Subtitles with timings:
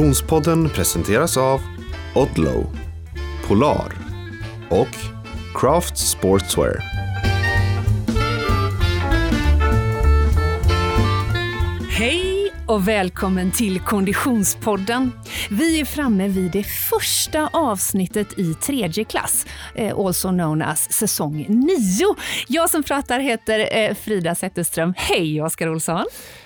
[0.00, 1.60] Konditionspodden presenteras av
[2.14, 2.76] Odlow,
[3.46, 3.92] Polar
[4.70, 4.88] och
[5.54, 6.82] Craft Sportswear.
[11.90, 15.12] Hej och välkommen till Konditionspodden.
[15.50, 21.46] Vi är framme vid det första avsnittet i tredje klass, eh, also known as säsong
[21.48, 22.14] 9.
[22.48, 24.94] Jag som pratar heter eh, Frida Zetterström.
[24.96, 26.04] Hej Oskar Olsson!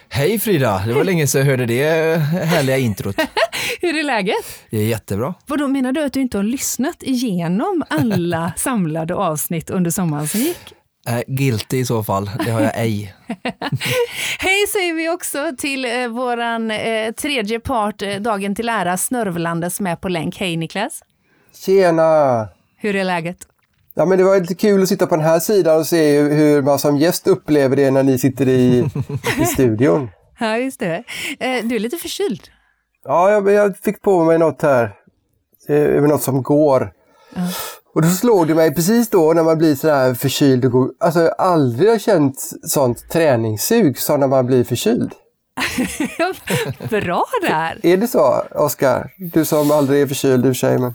[0.09, 3.17] Hej Frida, det var länge sedan jag hörde det härliga introt.
[3.81, 4.45] Hur är läget?
[4.71, 5.35] Det är jättebra.
[5.47, 10.41] Vadå, menar du att du inte har lyssnat igenom alla samlade avsnitt under sommaren som
[10.41, 10.73] gick?
[11.09, 13.15] Äh, guilty i så fall, det har jag ej.
[14.39, 19.71] Hej säger vi också till eh, våran eh, tredje part, eh, dagen till ära, Snörvlande
[19.71, 20.37] som är på länk.
[20.37, 21.01] Hej Niklas!
[21.67, 22.49] Tjena!
[22.77, 23.39] Hur är läget?
[23.95, 26.63] Ja, men det var lite kul att sitta på den här sidan och se hur
[26.63, 28.89] man som gäst upplever det när ni sitter i,
[29.41, 30.11] i studion.
[30.39, 31.05] Ja, just det.
[31.41, 32.41] Eh, du är lite förkyld.
[33.05, 34.85] Ja, jag, jag fick på mig något här.
[35.69, 36.93] Eh, över något som går.
[37.95, 40.91] Och då slog det mig precis då när man blir sådär förkyld och går.
[41.01, 45.13] Alltså jag har aldrig känt sånt träningssug som när man blir förkyld.
[46.91, 47.81] Bra där!
[47.83, 49.11] Är det så, Oskar?
[49.19, 50.79] Du som aldrig är förkyld i och för sig.
[50.79, 50.95] Men...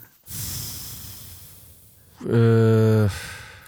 [2.33, 2.68] Uh,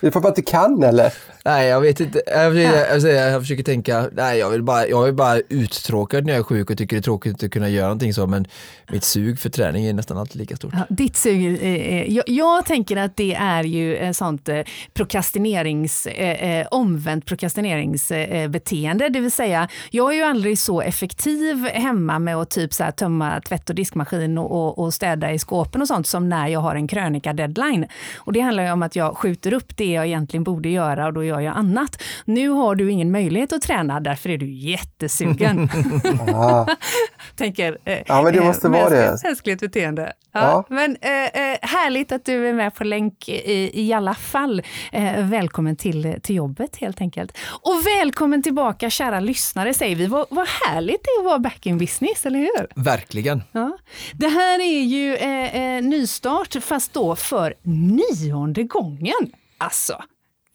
[0.01, 1.13] är det för att man inte kan eller?
[1.45, 2.21] Nej, jag vet inte.
[2.27, 6.33] Jag jag, säger, jag försöker tänka, nej jag vill bara, jag är bara uttråkad när
[6.33, 8.47] jag är sjuk och tycker det är tråkigt att kunna göra någonting så, men
[8.91, 10.73] mitt sug för träning är nästan alltid lika stort.
[10.73, 14.61] Ja, ditt sug, eh, jag, jag tänker att det är ju eh, sånt eh,
[14.93, 19.09] prokrastinerings, eh, eh, omvänt prokrastineringsbeteende.
[19.09, 22.91] Det vill säga, jag är ju aldrig så effektiv hemma med att typ så här,
[22.91, 26.59] tömma tvätt och diskmaskin och, och, och städa i skåpen och sånt som när jag
[26.59, 27.87] har en krönika-deadline.
[28.17, 31.13] Och det handlar ju om att jag skjuter upp det jag egentligen borde göra och
[31.13, 32.01] då gör jag annat.
[32.25, 35.69] Nu har du ingen möjlighet att träna, därför är du jättesugen.
[37.35, 39.17] Tänker, eh, Ja, men det måste eh, vara det.
[39.23, 40.13] mänskligt- beteende.
[40.33, 40.65] Ja, Ja.
[40.69, 44.61] Men eh, eh, härligt att du är med på länk i, i alla fall.
[44.91, 47.37] Eh, välkommen till, till jobbet helt enkelt.
[47.61, 50.07] Och välkommen tillbaka kära lyssnare säger vi.
[50.07, 52.67] Vad, vad härligt det är att vara back in business, eller hur?
[52.83, 53.43] Verkligen.
[53.51, 53.77] Ja.
[54.13, 59.31] Det här är ju eh, eh, nystart, fast då för nionde gången.
[59.57, 60.03] Alltså,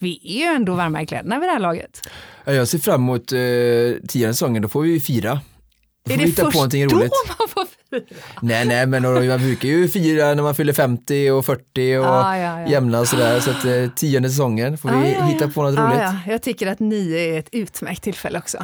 [0.00, 2.00] vi är ju ändå varma i kläderna vid det här laget.
[2.44, 3.38] Ja, Jag ser fram emot uh,
[4.08, 5.40] tionde säsongen, då får vi ju fira.
[6.06, 7.12] Då är det hitta på först någonting då roligt.
[7.38, 8.02] man får fira?
[8.42, 11.62] Nej, nej, men då- man brukar ju fira när man fyller 50 och 40
[11.98, 12.68] och Ja, ja, ja.
[12.68, 13.40] jämna och sådär.
[13.40, 15.24] Så att uh, tionde säsongen får vi Ja, ja, ja.
[15.24, 15.98] hitta på något Ja, roligt.
[16.00, 16.14] ja.
[16.32, 18.58] Jag tycker att nio är ett utmärkt tillfälle också.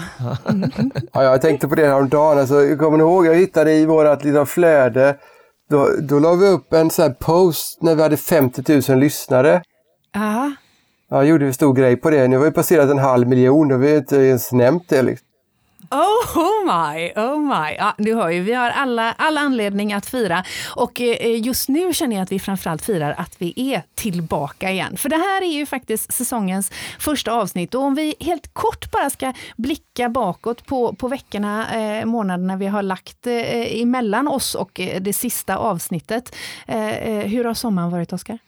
[1.12, 2.38] Ja, jag tänkte på det häromdagen.
[2.38, 5.16] Alltså, jag kommer ni ihåg, jag hittade i vårat lilla flöde.
[5.70, 9.62] Då, då la vi upp en sån här post när vi hade 50 000 lyssnare.
[10.14, 10.52] Ja,
[11.12, 12.28] Ja, gjorde vi stor grej på det.
[12.28, 13.70] Nu har vi passerat en halv miljon.
[13.70, 15.02] Har vi inte ens nämnt det.
[15.02, 15.26] Liksom.
[15.90, 17.74] Oh my, oh my.
[17.78, 20.44] Ja, du hör ju, vi har alla, alla anledning att fira.
[20.76, 24.96] Och eh, just nu känner jag att vi framförallt firar att vi är tillbaka igen.
[24.96, 27.74] För det här är ju faktiskt säsongens första avsnitt.
[27.74, 32.66] Och om vi helt kort bara ska blicka bakåt på, på veckorna, eh, månaderna vi
[32.66, 36.34] har lagt eh, emellan oss och eh, det sista avsnittet.
[36.66, 38.38] Eh, eh, hur har sommaren varit, Oskar?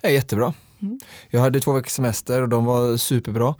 [0.00, 0.54] Ja, jättebra.
[0.82, 0.98] Mm.
[1.30, 3.54] Jag hade två veckors semester och de var superbra.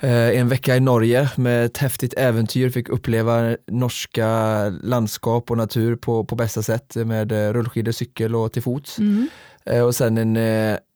[0.00, 4.28] Eh, en vecka i Norge med ett häftigt äventyr, fick uppleva norska
[4.68, 8.98] landskap och natur på, på bästa sätt med eh, rullskidor, cykel och till fots.
[8.98, 9.28] Mm.
[9.64, 10.36] Eh, och sen en,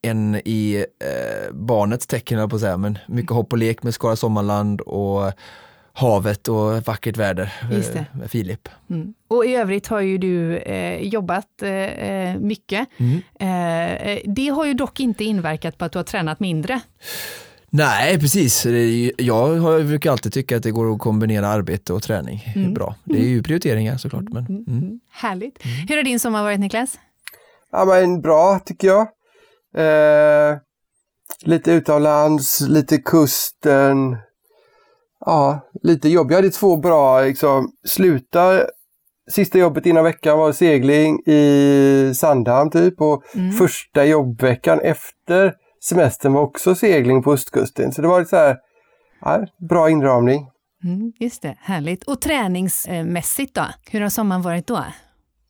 [0.02, 0.86] en i
[1.52, 5.32] barnets tecken, på att säga, men mycket hopp och lek med Skara Sommarland och
[5.96, 7.98] havet och vackert väder Just det.
[7.98, 8.68] eh, med Filip.
[8.90, 9.14] Mm.
[9.28, 12.88] Och i övrigt har ju du eh, jobbat eh, mycket.
[12.96, 13.20] Mm.
[13.40, 16.80] Eh, eh, det har ju dock inte inverkat på att du har tränat mindre.
[17.70, 18.66] Nej, precis.
[19.18, 22.74] Jag har- brukar alltid tycka att det går att kombinera arbete och träning Mm.
[22.74, 22.94] bra.
[23.04, 24.24] Det är ju prioriteringar såklart.
[24.28, 24.64] Men, mm.
[24.68, 25.00] Mm.
[25.10, 25.58] Härligt.
[25.88, 26.98] Hur har din sommar varit Niklas?
[27.72, 29.06] Ja, men bra tycker jag.
[29.76, 30.56] Eh,
[31.44, 34.16] lite utomlands, lite kusten.
[35.26, 36.30] Ja, lite jobb.
[36.30, 38.60] Jag hade två bra, liksom, sluta
[39.30, 43.52] Sista jobbet innan veckan var segling i Sandhamn typ och Mm.
[43.52, 45.54] första jobbveckan efter
[45.84, 47.92] semestern var också segling på östkusten.
[47.92, 48.56] Så det var lite så här,
[49.20, 50.46] ja, bra inramning.
[50.84, 52.04] Mm, just det, härligt.
[52.04, 53.64] Och träningsmässigt då?
[53.90, 54.84] Hur har sommaren varit då?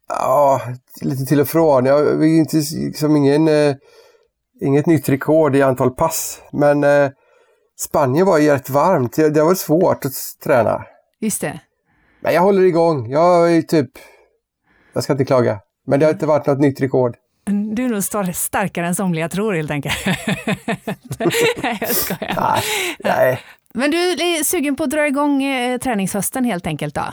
[0.09, 0.61] Ja,
[1.01, 1.85] lite till och från.
[1.85, 3.75] Jag har inte liksom ingen, eh,
[4.61, 6.43] inget nytt rekord i antal pass.
[6.53, 7.11] Men eh,
[7.77, 9.17] Spanien var ju rätt varmt.
[9.17, 10.13] Det, var svårt att
[10.45, 10.85] träna.
[11.21, 11.61] Just det.
[12.21, 13.11] Men jag håller igång.
[13.11, 13.91] Jag är typ...
[14.93, 15.61] Jag ska inte klaga.
[15.87, 17.17] Men det har inte varit något nytt rekord.
[17.75, 19.97] Du är nog star- starkare än somliga tror helt enkelt.
[21.63, 22.35] Nej, jag skojar.
[22.37, 22.63] Nej,
[23.05, 23.41] nej.
[23.75, 27.05] Men du är sugen på att dra igång eh, träningshösten helt enkelt då?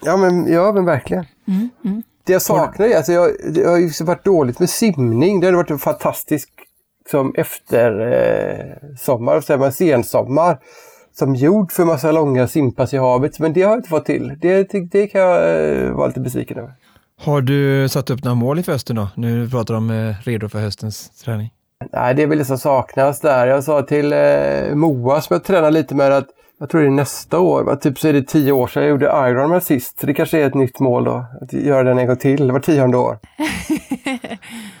[0.00, 1.26] Ja men, ja, men verkligen.
[1.48, 2.02] Mm, mm.
[2.24, 5.40] Det jag saknar är, alltså jag, det har ju varit dåligt med simning.
[5.40, 6.50] Det hade varit en fantastisk
[7.10, 10.58] som efter eh, sommar, så sensommar,
[11.12, 13.38] som gjord för massa långa simpass i havet.
[13.38, 14.38] Men det har jag inte fått till.
[14.40, 16.72] Det, det, kan jag eh, vara lite besviken över.
[17.20, 19.08] Har du satt upp några mål inför hösten då?
[19.14, 21.50] Nu pratar om eh, redo för höstens träning.
[21.92, 23.46] Nej, det är väl det som saknas där.
[23.46, 26.28] Jag sa till eh, Moa som jag tränar lite med att
[26.58, 29.06] jag tror det är nästa år, typ så är det tio år sedan jag gjorde
[29.06, 30.00] Ironman sist.
[30.00, 32.46] Så det kanske är ett nytt mål då, att göra den en gång till.
[32.46, 33.18] Det var tionde år.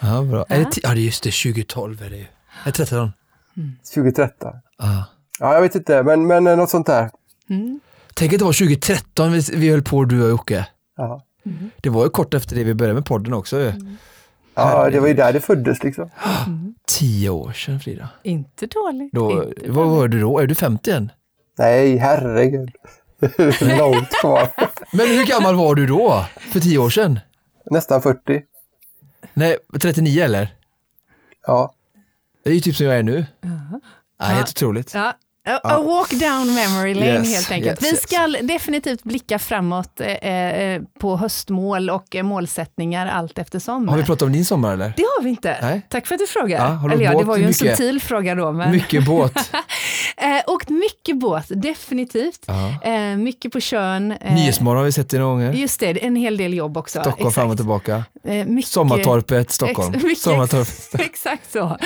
[0.00, 0.44] ja, bra.
[0.48, 0.54] Ja.
[0.54, 2.26] Är det, ja, det just det, 2012 är det ju.
[2.64, 3.12] Är 13?
[3.56, 3.76] Mm.
[3.94, 4.52] 2013.
[4.78, 5.02] Ah.
[5.40, 7.10] Ja, jag vet inte, men, men något sånt där.
[7.50, 7.80] Mm.
[8.14, 10.66] Tänk att det var 2013 vi, vi höll på, du och Jocke.
[10.96, 11.24] Ja.
[11.46, 11.70] Mm.
[11.76, 13.56] Det var ju kort efter det vi började med podden också.
[13.56, 13.96] Mm.
[14.54, 16.10] Ja, det var ju där det föddes liksom.
[16.46, 16.74] Mm.
[16.86, 18.08] Tio år sedan Frida.
[18.22, 19.12] Inte dåligt.
[19.12, 20.38] Då, inte vad var du då?
[20.38, 21.10] Är du 50 än?
[21.58, 22.70] Nej, herregud.
[23.78, 24.48] Långt kvar.
[24.92, 26.24] Men hur gammal var du då?
[26.52, 27.20] För tio år sedan?
[27.70, 28.42] Nästan 40.
[29.34, 30.54] Nej, 39 eller?
[31.46, 31.74] Ja.
[32.44, 33.16] Det är ju typ som jag är nu.
[33.16, 33.80] Uh -huh.
[34.18, 34.94] ja, helt otroligt.
[34.94, 35.12] Ja,
[35.46, 37.82] A, walk down memory lane yes, helt enkelt.
[37.82, 38.40] Yes, Vi ska yes.
[38.42, 43.88] definitivt blicka framåt eh, eh, på höstmål och eh, målsättningar allt eftersom.
[43.88, 44.92] Har vi pratat om din sommar eller?
[44.96, 45.58] Det har vi inte.
[45.62, 45.86] Nej.
[45.88, 46.78] Tack för att du frågar.
[46.82, 48.52] Ja, eller ja, det var ju mycket, en subtil fråga då.
[48.52, 48.70] Men...
[48.70, 49.36] Mycket båt.
[50.16, 52.48] eh, åkt mycket båt, definitivt.
[52.82, 54.12] Eh, mycket på Tjörn.
[54.12, 55.52] Eh, Nyhetsmorgon har vi sett det några gånger.
[55.52, 57.00] Just det, en hel del jobb också.
[57.00, 57.34] Stockholm exakt.
[57.34, 58.04] fram och tillbaka.
[58.24, 59.94] Eh, mycket, Sommartorpet, Stockholm.
[59.94, 61.00] Ex, mycket, Sommartorpet.
[61.00, 61.78] exakt så.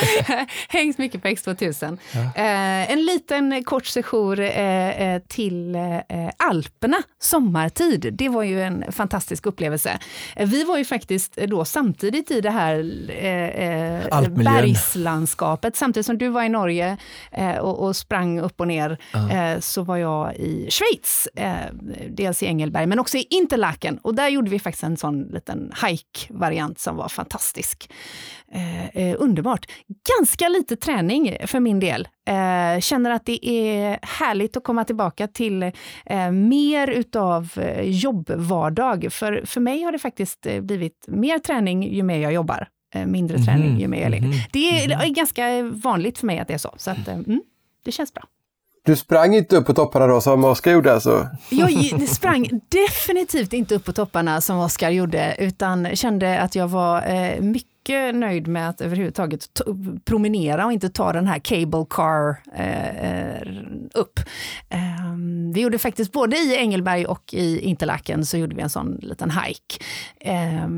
[0.69, 1.99] Hängt mycket på X2000.
[2.13, 2.21] Ja.
[2.21, 8.09] Eh, en liten en kort sejour eh, eh, till eh, Alperna sommartid.
[8.13, 9.99] Det var ju en fantastisk upplevelse.
[10.37, 12.83] Vi var ju faktiskt då samtidigt i det här
[14.31, 15.77] bergslandskapet.
[15.77, 16.97] Samtidigt som du var i Norge
[17.61, 19.61] och, och sprang upp och ner uh.
[19.61, 21.29] så var jag i Schweiz.
[22.09, 23.99] Dels i Engelberg men också i Interlaken.
[24.03, 27.91] Och där gjorde vi faktiskt en sån liten hike-variant som var fantastisk.
[28.53, 29.67] Eh, underbart.
[30.19, 32.09] Ganska lite träning för min del.
[32.29, 35.63] Eh, känner att det är härligt att komma tillbaka till
[36.07, 39.09] eh, mer utav eh, jobbvardag.
[39.11, 42.69] För, för mig har det faktiskt eh, blivit mer träning ju mer jag jobbar.
[42.95, 43.47] Eh, mindre mm -hmm.
[43.47, 44.27] träning ju mer jag lever.
[44.27, 44.39] Mm.
[44.53, 45.15] Det är, mm -hmm.
[45.15, 46.75] ganska vanligt för mig att det är så.
[46.77, 47.43] Så att, mm,
[47.85, 48.25] det känns bra.
[48.85, 51.29] Du sprang inte upp på topparna då som Oskar gjorde alltså?
[51.51, 57.07] Jag sprang definitivt inte upp på topparna som Oskar gjorde, utan kände att jag var
[57.07, 59.61] eh, mycket mycket nöjd med att överhuvudtaget
[60.05, 63.49] promenera och inte ta den här cable car eh,
[63.95, 64.21] upp.
[64.69, 64.79] Eh,
[65.55, 69.31] vi gjorde faktiskt både i Engelberg och i Interlaken så gjorde vi en sån liten
[69.31, 69.85] hike.
[70.21, 70.69] Eh,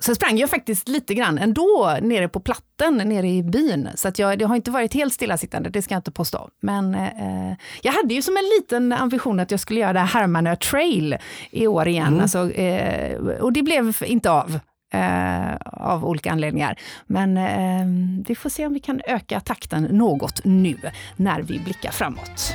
[0.00, 3.88] sen sprang jag faktiskt lite grann ändå nere på platten nere i byn.
[3.94, 6.48] Så att jag, det har inte varit helt stillasittande, det ska jag inte påstå.
[6.60, 10.20] Men eh, jag hade ju som en liten ambition att jag skulle göra det här
[10.20, 11.16] Hermanö trail
[11.50, 12.06] i år igen.
[12.06, 12.20] Mm.
[12.20, 16.78] Alltså, eh, och det blev inte av eh, av olika anledningar.
[17.06, 17.86] Men eh,
[18.28, 20.76] vi får se om vi kan öka takten något nu
[21.16, 22.54] när vi blickar framåt.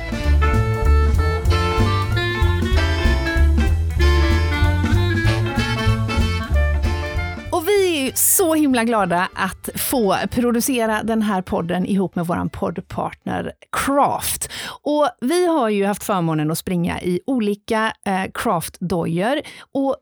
[7.66, 13.52] Vi är så himla glada att få producera den här podden ihop med vår poddpartner
[13.72, 14.50] Craft.
[14.82, 19.40] Och vi har ju haft förmånen att springa i olika eh, craft-dojor.
[19.72, 19.96] Och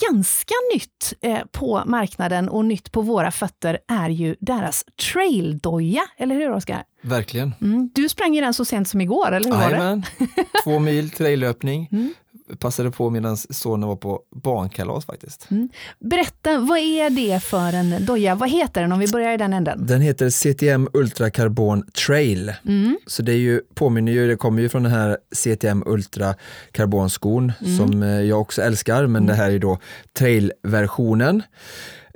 [0.00, 6.34] ganska nytt eh, på marknaden och nytt på våra fötter är ju deras traildoja, eller
[6.34, 6.84] hur Oskar?
[7.02, 7.54] Verkligen.
[7.60, 7.90] Mm.
[7.94, 10.04] Du sprang i den så sent som igår, eller hur Jajamän.
[10.18, 10.44] var det?
[10.64, 11.88] Två mil traillöpning.
[11.92, 12.14] Mm
[12.58, 15.50] passade på medan sonen var på barnkalas faktiskt.
[15.50, 15.68] Mm.
[15.98, 18.34] Berätta, vad är det för en doja?
[18.34, 19.86] Vad heter den om vi börjar i den änden?
[19.86, 22.52] Den heter CTM Ultra Carbon Trail.
[22.66, 22.98] Mm.
[23.06, 26.34] Så det är ju, påminner ju, det kommer ju från den här CTM Ultra
[26.72, 27.76] Carbon skon mm.
[27.76, 29.26] som eh, jag också älskar, men mm.
[29.26, 29.78] det här är då
[30.18, 31.42] trailversionen.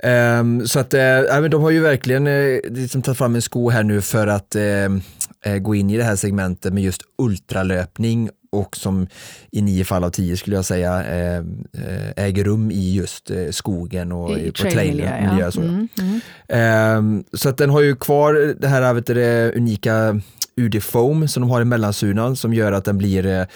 [0.03, 3.83] Um, så att äh, de har ju verkligen äh, liksom tagit fram en sko här
[3.83, 9.07] nu för att äh, gå in i det här segmentet med just ultralöpning och som
[9.51, 11.43] i nio fall av tio skulle jag säga eh,
[12.15, 15.37] äger rum i just eh, skogen och I på trailmiljö.
[15.39, 15.51] Ja.
[15.51, 16.19] Så, mm, mm.
[16.47, 20.21] Ehm, så att den har ju kvar det här vet du, unika
[20.55, 23.47] UD Foam som de har i mellansunan som gör att den blir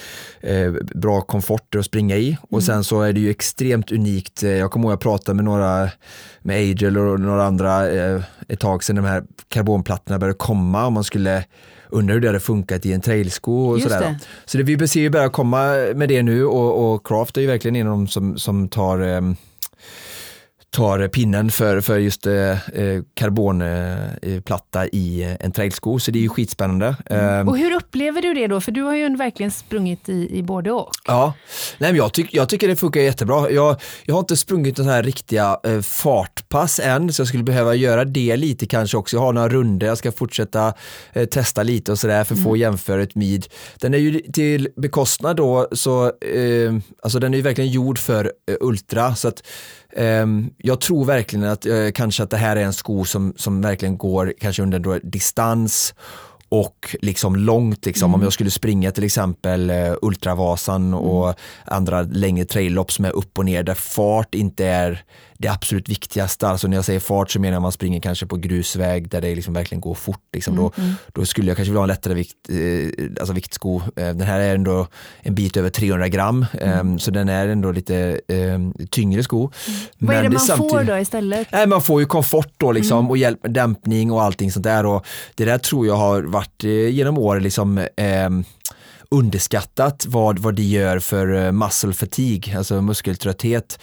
[0.42, 2.38] eh, bra komfort att springa i.
[2.42, 2.62] Och mm.
[2.62, 4.44] sen så är det ju extremt unikt.
[4.44, 5.90] Jag kommer ihåg att jag pratade med några,
[6.42, 10.92] med Agel och några andra eh, ett tag sedan de här karbonplattorna började komma och
[10.92, 11.46] man skulle
[11.94, 14.00] undrar hur det hade funkat i en trailsko och sådär.
[14.00, 14.20] Det.
[14.46, 17.48] Så det, vi ser ju bara komma med det nu och, och Craft är ju
[17.48, 19.22] verkligen en av dem som, som tar, eh,
[20.74, 22.34] tar pinnen för, för just eh,
[23.13, 26.00] karbonplatta i en trailsko.
[26.00, 26.96] Så det är ju skitspännande.
[27.06, 27.48] Mm.
[27.48, 28.62] Och hur upplever du det då?
[28.62, 30.92] För du har ju verkligen sprungit i, i både och.
[31.08, 31.34] Ja,
[31.77, 33.50] Nej, men jag, tyck, jag tycker det funkar jättebra.
[33.50, 37.75] Jag, jag har inte sprungit några här riktiga eh, fartpass än, så jag skulle behöva
[37.75, 39.18] göra det lite kanske också.
[39.18, 40.74] Jag har några runder jag ska fortsätta
[41.13, 42.44] eh, testa lite och sådär för att mm.
[42.44, 43.48] få jämföra ett mid.
[43.80, 48.25] Den är ju till bekostnad då, så eh, alltså den är ju verkligen gjord för
[48.25, 49.15] eh, ultra.
[49.15, 49.83] så att Ehm,
[50.58, 53.98] jag tror verkligen att eh, kanske att det här är en sko som, som verkligen
[53.98, 55.94] går kanske under distans
[56.54, 57.86] och liksom långt.
[57.86, 58.10] Liksom.
[58.10, 58.16] Mm.
[58.16, 61.00] Om jag skulle springa till exempel uh, Ultravasan mm.
[61.00, 61.36] och
[61.66, 65.04] andra längre traillopp som är upp och ner där fart inte är
[65.44, 66.48] det absolut viktigaste.
[66.48, 69.36] Alltså när jag säger fart så menar jag man springer kanske på grusväg där det
[69.36, 70.22] liksom verkligen går fort.
[70.34, 70.54] Liksom.
[70.54, 70.64] Mm.
[70.64, 70.96] Då, mm.
[71.14, 73.82] då, skulle jag kanske vilja ha en lättare vikt, eh, alltså viktsko.
[73.96, 74.88] Eh, den här är ändå
[75.22, 79.40] en bit över 300 gram eh, så den är ändå lite eh, tyngre sko.
[79.40, 79.80] Mm.
[79.98, 81.48] Vad är det man får då istället?
[81.52, 83.10] Nej, man får ju komfort då liksom, mm.
[83.10, 84.86] och hjälp med dämpning och allting sånt där.
[84.86, 88.44] Och det där tror jag har varit eh, genom åren liksom ehm,
[89.13, 93.79] underskattat vad, vad det gör för eh, muscle fatigue, alltså muskeltrötthet.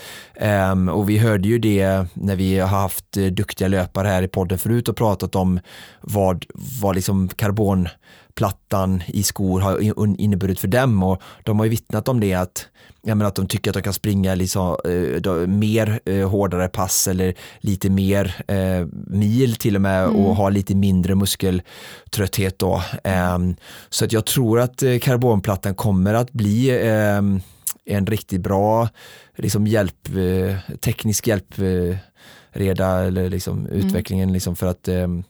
[0.72, 4.28] Um, och vi hörde ju det när vi har haft eh, duktiga löpare här i
[4.28, 5.60] podden förut och pratat om
[6.00, 6.44] vad,
[6.80, 12.20] vad liksom karbonplattan i skor har inneburit för dem och de har ju vittnat om
[12.20, 12.68] det att
[13.02, 14.76] jag menar att de tycker att de kan springa liksom,
[15.24, 20.16] eh, mer eh, hårdare pass eller lite mer eh, mil till och med mm.
[20.16, 22.82] och ha lite mindre muskeltrötthet då.
[23.04, 23.56] Ehm,
[23.90, 27.40] så att jag tror att eh, karbonplattan kommer att bli ehm,
[27.84, 28.88] en riktigt bra
[29.36, 33.72] liksom hjälp, eh, teknisk hjälpreda eller liksom mm.
[33.72, 35.24] utvecklingen liksom för att ehm,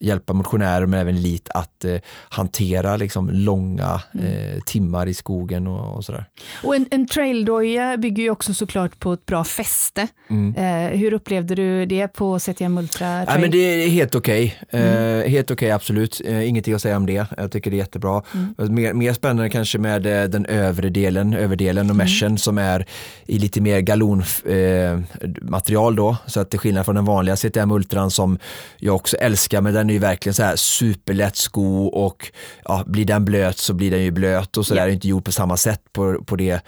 [0.00, 1.96] hjälpa motionärer men även elit att eh,
[2.28, 4.26] hantera liksom, långa mm.
[4.26, 6.24] eh, timmar i skogen och, och sådär.
[6.64, 10.08] Och en, en traildoja bygger ju också såklart på ett bra fäste.
[10.30, 10.54] Mm.
[10.54, 13.24] Eh, hur upplevde du det på CTM Ultra?
[13.24, 14.58] Ja, men det är helt okej.
[14.62, 14.82] Okay.
[14.82, 15.20] Mm.
[15.20, 16.20] Eh, helt okej, okay, absolut.
[16.24, 17.26] Eh, ingenting att säga om det.
[17.36, 18.22] Jag tycker det är jättebra.
[18.34, 18.54] Mm.
[18.74, 22.06] Mer, mer spännande kanske med eh, den övre delen, överdelen och mm.
[22.06, 22.86] meshen som är
[23.26, 26.16] i lite mer galonmaterial då.
[26.26, 28.38] Så att det är skillnad från den vanliga CTM Ultran som
[28.78, 32.32] jag också älskar, men den den är ju verkligen så här superlätt sko och
[32.64, 34.86] ja, blir den blöt så blir den ju blöt och så yeah.
[34.86, 36.60] där, inte gjord på samma sätt på, på det.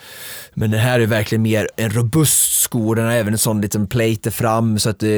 [0.55, 3.87] Men den här är verkligen mer en robust sko, den har även en sån liten
[3.87, 5.11] plate fram så att eh,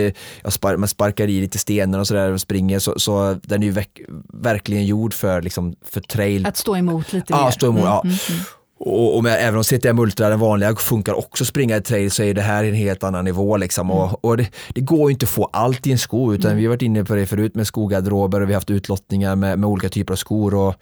[0.42, 3.66] jag spar, man sparkar i lite stenar och sådär och springer så, så den är
[3.66, 4.00] ju verk,
[4.32, 6.46] verkligen gjord för, liksom, för trail.
[6.46, 7.50] Att stå emot lite ja, mer.
[7.50, 8.02] Stå emot, mm, ja.
[8.04, 8.40] Mm, mm.
[8.82, 12.22] Och, och med, även om CTM Ultra, den vanliga, funkar också springa i trail så
[12.22, 13.56] är det här en helt annan nivå.
[13.56, 13.90] Liksom.
[13.90, 14.02] Mm.
[14.02, 16.58] Och, och det, det, går inte att få allt i en sko utan mm.
[16.58, 19.58] vi har varit inne på det förut med skogarderober och vi har haft utlottningar med,
[19.58, 20.54] med olika typer av skor.
[20.54, 20.74] Och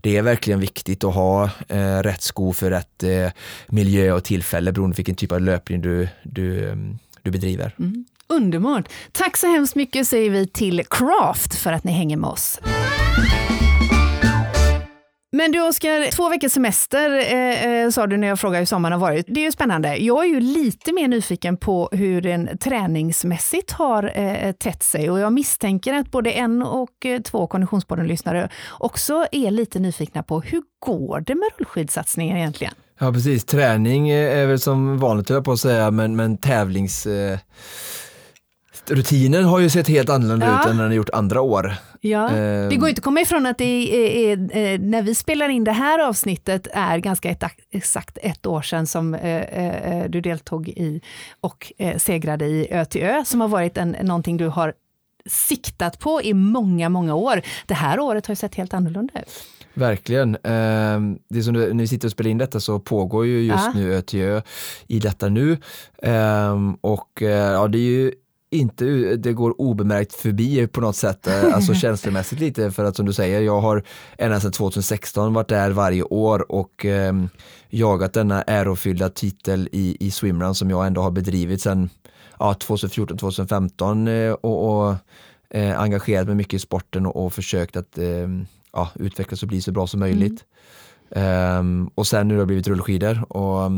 [0.00, 3.28] det är verkligen viktigt att ha eh, rätt sko för rätt eh,
[3.68, 7.74] miljö och tillfälle beroende på vilken typ av löpning du, du, mm, du bedriver.
[7.78, 8.04] Mm.
[8.26, 8.88] Underbart!
[9.12, 12.60] Tack så hemskt mycket säger vi till Craft för att ni hänger med oss.
[15.34, 18.92] Men du Oskar, två veckors semester eh, eh, sa du när jag frågade hur sommaren
[18.92, 19.26] har varit.
[19.28, 19.96] Det är ju spännande.
[19.96, 25.18] Jag är ju lite mer nyfiken på hur den träningsmässigt har eh, tätt sig och
[25.18, 28.48] jag misstänker att både en och eh, två Konditionspodden-lyssnare
[28.78, 32.74] också är lite nyfikna på hur går det med rullskidsatsningen egentligen?
[32.98, 37.06] Ja precis, träning är väl som vanligt höll jag på att säga, men, men tävlings...
[37.06, 37.38] Eh
[38.86, 40.60] rutinen har ju sett helt annorlunda ja.
[40.60, 41.74] ut än den har gjort andra år.
[42.00, 42.36] Ja.
[42.36, 42.68] Eh.
[42.68, 45.64] Det går inte att komma ifrån att det är, är, är, när vi spelar in
[45.64, 50.68] det här avsnittet är ganska ett, exakt ett år sedan som eh, eh, du deltog
[50.68, 51.00] i
[51.40, 54.74] och eh, segrade i Ö till Ö, som har varit en, någonting du har
[55.26, 57.42] siktat på i många, många år.
[57.66, 59.44] Det här året har ju sett helt annorlunda ut.
[59.74, 60.36] Verkligen.
[60.42, 63.64] Ehm, det är som när vi sitter och spelar in detta så pågår ju just
[63.64, 63.72] ja.
[63.74, 64.42] nu Ö till Ö
[64.86, 65.58] i detta nu.
[66.02, 68.12] Ehm, och eh, ja, det är ju
[68.54, 68.84] inte
[69.16, 73.12] det går obemärkt förbi på något sätt, eh, alltså känslomässigt lite för att som du
[73.12, 73.82] säger, jag har
[74.18, 77.12] ända sedan 2016 varit där varje år och eh,
[77.68, 81.90] jagat denna ärofyllda titel i, i swimrun som jag ändå har bedrivit sedan
[82.38, 84.94] ja, 2014-2015 eh, och, och
[85.50, 88.28] eh, engagerat mig mycket i sporten och, och försökt att eh,
[88.72, 90.44] ja, utvecklas och bli så bra som möjligt.
[91.10, 91.58] Mm.
[91.58, 93.70] Um, och sen nu har det blivit rullskidor och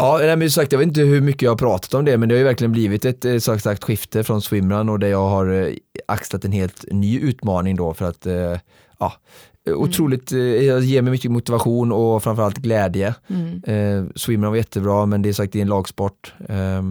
[0.00, 2.34] Ja, men sagt, jag vet inte hur mycket jag har pratat om det, men det
[2.34, 5.52] har ju verkligen blivit ett eh, sagt, sagt skifte från swimrun och där jag har
[5.52, 5.74] eh,
[6.08, 8.58] axlat en helt ny utmaning då för att eh,
[8.98, 9.12] ja,
[9.66, 9.80] mm.
[9.80, 13.14] otroligt, jag ger mig mycket motivation och framförallt glädje.
[13.28, 13.62] Mm.
[13.64, 16.34] Eh, swimrun var jättebra, men det är sagt det är en lagsport.
[16.48, 16.82] Eh,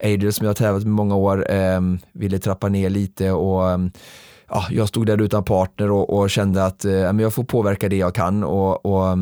[0.00, 1.80] Adriel som jag har tävlat med många år eh,
[2.12, 3.62] ville trappa ner lite och
[4.48, 7.96] ja, jag stod där utan partner och, och kände att eh, jag får påverka det
[7.96, 9.18] jag kan och, och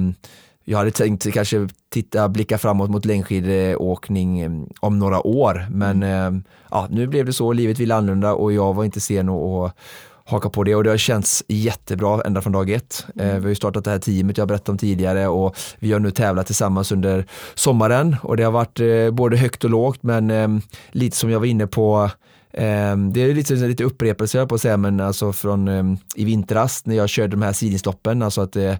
[0.70, 4.50] jag hade tänkt kanske titta, blicka framåt mot längdskidåkning eh,
[4.80, 6.44] om några år men mm.
[6.70, 9.76] ja, nu blev det så, livet vill annorlunda och jag var inte sen att
[10.24, 13.06] haka på det och det har känts jättebra ända från dag ett.
[13.16, 13.36] Mm.
[13.36, 16.10] Vi har ju startat det här teamet jag berättade om tidigare och vi har nu
[16.10, 18.80] tävlat tillsammans under sommaren och det har varit
[19.14, 22.10] både högt och lågt men lite som jag var inne på
[22.52, 26.86] Ehm, det är lite, lite upprepelse på att säga, men alltså från ehm, i vintras
[26.86, 28.74] när jag körde de här sidningsloppen, alltså att eh,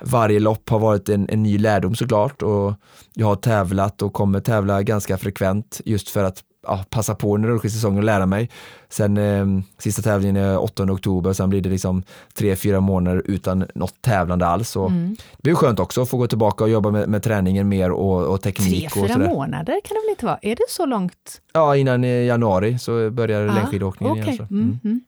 [0.00, 2.74] varje lopp har varit en, en ny lärdom såklart och
[3.14, 7.48] jag har tävlat och kommer tävla ganska frekvent just för att ja, passa på under
[7.48, 8.50] rullskidsäsongen och lära mig.
[8.88, 12.02] Sen eh, sista tävlingen är 8 oktober, sen blir det liksom
[12.34, 14.76] tre, fyra månader utan något tävlande alls.
[14.76, 15.16] Och mm.
[15.36, 18.26] Det blir skönt också att få gå tillbaka och jobba med, med träningen mer och,
[18.26, 18.92] och teknik.
[18.92, 20.38] Tre, fyra månader kan det väl inte vara?
[20.42, 21.40] Är det så långt?
[21.52, 24.34] Ja, innan januari så börjar ah, längdskidåkningen okay.
[24.34, 24.46] igen.
[24.48, 24.54] Så.
[24.54, 24.78] Mm.
[24.84, 25.00] Mm.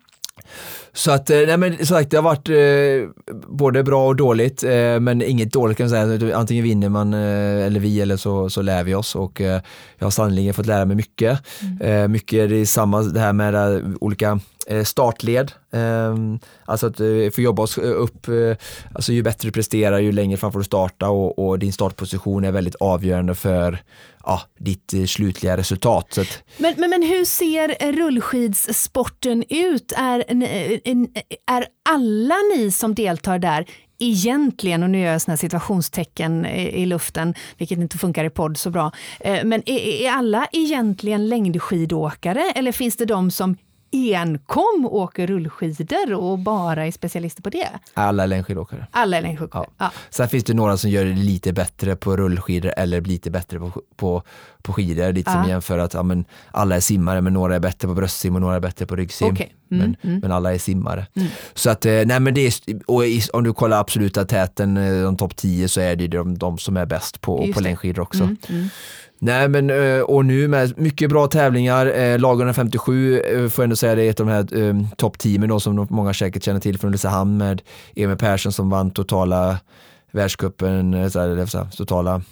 [0.92, 5.00] Så att, eh, nej men sagt det har varit eh, både bra och dåligt, eh,
[5.00, 6.36] men inget dåligt kan jag säga.
[6.36, 9.60] Antingen vinner man eh, eller vi eller så, så lär vi oss och eh,
[9.98, 11.40] jag har sannolikt fått lära mig mycket.
[11.62, 12.02] Mm.
[12.02, 14.40] Eh, mycket det är samma det här med olika
[14.84, 18.56] startled, Ehm, alltså att eh, få jobba oss eh, upp, eh,
[18.94, 22.44] alltså ju bättre du presterar ju längre fram får du starta och, och din startposition
[22.44, 23.82] är väldigt avgörande för
[24.24, 26.06] ja, ditt slutliga resultat.
[26.10, 26.42] Så att...
[26.56, 29.92] men, men, men hur ser rullskidssporten ut?
[29.96, 30.18] Är,
[31.46, 33.66] är alla ni som deltar där
[34.00, 38.70] egentligen, och nu gör jag såna situationstecken i, luften, vilket inte funkar i podd så
[38.70, 38.92] bra,
[39.24, 43.56] men är, är alla egentligen längdskidåkare eller finns det de som
[43.92, 47.68] enkom åker rullskidor och bara är specialister på det?
[47.94, 48.86] Alla längdskidåkare.
[48.90, 49.64] Alla längdskidåkare.
[49.78, 49.84] Ja.
[49.84, 49.92] Ja.
[50.10, 53.82] Sen finns det några som gör det lite bättre på rullskidor eller lite bättre på,
[53.96, 54.22] på,
[54.62, 55.12] på skidor.
[55.12, 55.42] Lite ja.
[55.42, 58.40] som jämför att ja, men alla är simmare men några är bättre på bröstsim och
[58.40, 59.32] några är bättre på ryggsim.
[59.32, 59.48] Okay.
[59.70, 60.20] Mm, men, mm.
[60.20, 61.06] men alla är simmare.
[61.14, 61.28] Mm.
[61.54, 62.52] Så att, eh, nej men det är,
[62.86, 63.02] och
[63.32, 66.76] om du kollar absoluta täten, eh, de topp 10 så är det de, de som
[66.76, 68.28] är bäst på, på längdskidor också.
[69.20, 73.64] Nej men eh, och nu med mycket bra tävlingar, eh, lag 157 eh, får jag
[73.64, 76.78] ändå säga det är ett av de här eh, toppteamen som många säkert känner till
[76.78, 77.62] från Ulricehamn med
[77.96, 79.58] Emil Persson som vann totala
[80.12, 82.22] världscupen, eller totala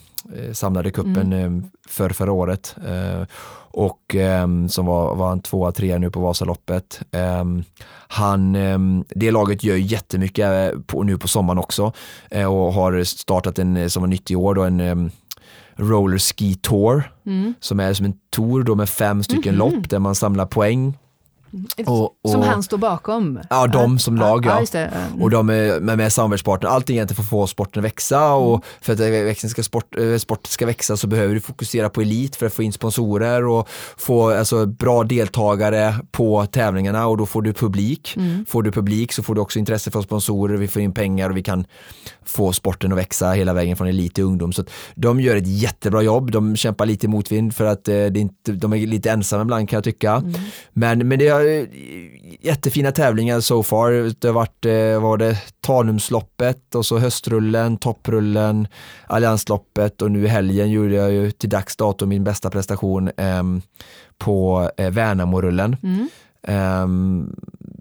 [0.53, 1.65] samlade kuppen mm.
[1.89, 2.77] för förra året
[3.71, 7.01] och um, som var, var en tvåa, trea nu på Vasaloppet.
[7.41, 7.65] Um,
[8.09, 11.93] han, um, det laget gör jättemycket på, nu på sommaren också
[12.31, 15.11] och har startat en, som var nytt i år, då, en
[15.77, 17.55] Roller Ski Tour mm.
[17.61, 19.77] som är som en tour då med fem stycken mm -hmm.
[19.77, 20.99] lopp där man samlar poäng
[21.87, 23.41] och, och, som han står bakom?
[23.51, 24.65] Ja, de som lag ja.
[24.73, 25.23] ja mm.
[25.23, 26.71] Och de är med, med samarbetspartner.
[26.71, 28.63] Allting egentligen för att få sporten att växa och mm.
[28.81, 32.37] för att växten ska sport, eh, sport ska växa så behöver du fokusera på elit
[32.37, 37.43] för att få in sponsorer och få alltså, bra deltagare på tävlingarna och då får
[37.43, 38.15] du publik.
[38.17, 38.47] Mm.
[38.49, 41.37] Får du publik så får du också intresse för sponsorer, vi får in pengar och
[41.37, 41.67] vi kan
[42.25, 44.53] få sporten att växa hela vägen från elit till ungdom.
[44.53, 44.65] Så
[44.95, 46.31] de gör ett jättebra jobb.
[46.31, 49.77] De kämpar lite motvind för att eh, det inte, de är lite ensamma ibland kan
[49.77, 50.13] jag tycka.
[50.13, 50.33] Mm.
[50.73, 51.41] Men, men det är
[52.41, 54.13] jättefina tävlingar so far.
[54.21, 58.69] Det har varit eh, var det Tanumsloppet och så höstrullen, topprullen,
[59.07, 63.43] alliansloppet och nu i helgen gjorde jag ju till dags dato min bästa prestation eh,
[64.19, 65.77] på eh, Värnamorullen.
[65.83, 66.09] Mm.
[66.49, 67.37] Um,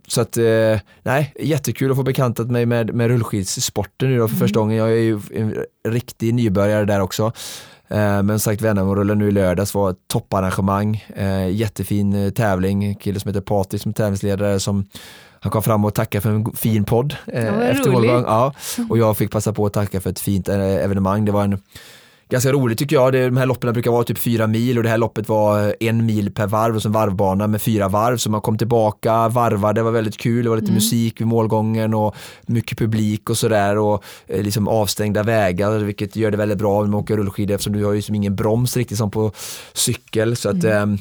[0.08, 4.36] så att, eh, nej, jättekul att få bekantat mig med, med rullskidssporten nu då för
[4.36, 4.40] mm.
[4.40, 4.78] första gången.
[4.78, 5.56] Jag är ju en
[5.88, 7.32] riktig nybörjare där också.
[7.88, 11.06] Eh, men sagt Värnamorullen nu i lördags var ett topparrangemang.
[11.16, 14.86] Eh, jättefin eh, tävling, kille som heter Patrik som är tävlingsledare som
[15.40, 18.24] han kom fram och tackade för en fin podd eh, efter målgång.
[18.28, 18.54] Ja,
[18.90, 21.26] och jag fick passa på att tacka för ett fint evenemang.
[21.26, 21.62] Det var en
[22.30, 23.14] ganska roligt tycker jag.
[23.14, 26.32] De här loppen brukar vara typ fyra mil och det här loppet var en mil
[26.32, 28.18] per varv och så en varvbana med fyra varv.
[28.18, 30.44] Så man kom tillbaka, varvade, det var väldigt kul.
[30.44, 30.76] Det var lite mm.
[30.76, 36.32] musik vid målgången och mycket publik och sådär och eh, liksom avstängda vägar vilket gör
[36.32, 38.98] det väldigt bra när man åker rullskidor eftersom du har ju liksom ingen broms riktigt
[38.98, 39.32] som på
[39.74, 40.36] cykel.
[40.36, 40.98] Så att, mm.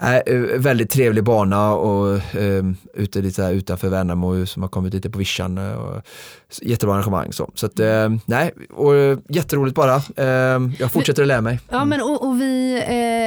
[0.00, 5.18] Äh, väldigt trevlig bana och äh, ute lite utanför Värnamo som har kommit lite på
[5.18, 5.58] vischan.
[5.58, 6.02] Och,
[6.62, 7.32] jättebra arrangemang.
[7.32, 8.92] Så, så att, äh, nej, och,
[9.28, 10.02] jätteroligt bara
[10.78, 11.60] jag fortsätter att lära mig.
[11.68, 12.82] Ja, men och, och vi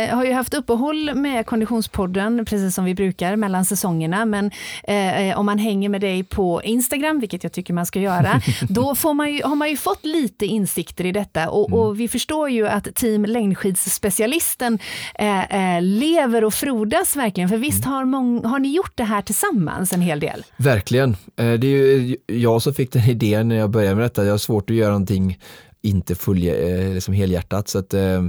[0.09, 4.25] eh, har ju haft uppehåll med Konditionspodden, precis som vi brukar, mellan säsongerna.
[4.25, 4.51] Men
[4.83, 8.95] eh, om man hänger med dig på Instagram, vilket jag tycker man ska göra, då
[8.95, 11.49] får man ju, har man ju fått lite insikter i detta.
[11.49, 11.79] Och, mm.
[11.79, 14.79] och vi förstår ju att Team Längdskidsspecialisten
[15.15, 17.49] eh, eh lever och frodas verkligen.
[17.49, 17.93] För visst mm.
[17.93, 20.45] har, mång, har ni gjort det här tillsammans en hel del?
[20.57, 21.09] Verkligen.
[21.35, 24.25] Eh, det är ju jag som fick den idén när jag började med detta.
[24.25, 25.39] Jag har svårt att göra någonting
[25.81, 27.67] inte full, eh, liksom helhjärtat.
[27.67, 28.23] Så att, eh,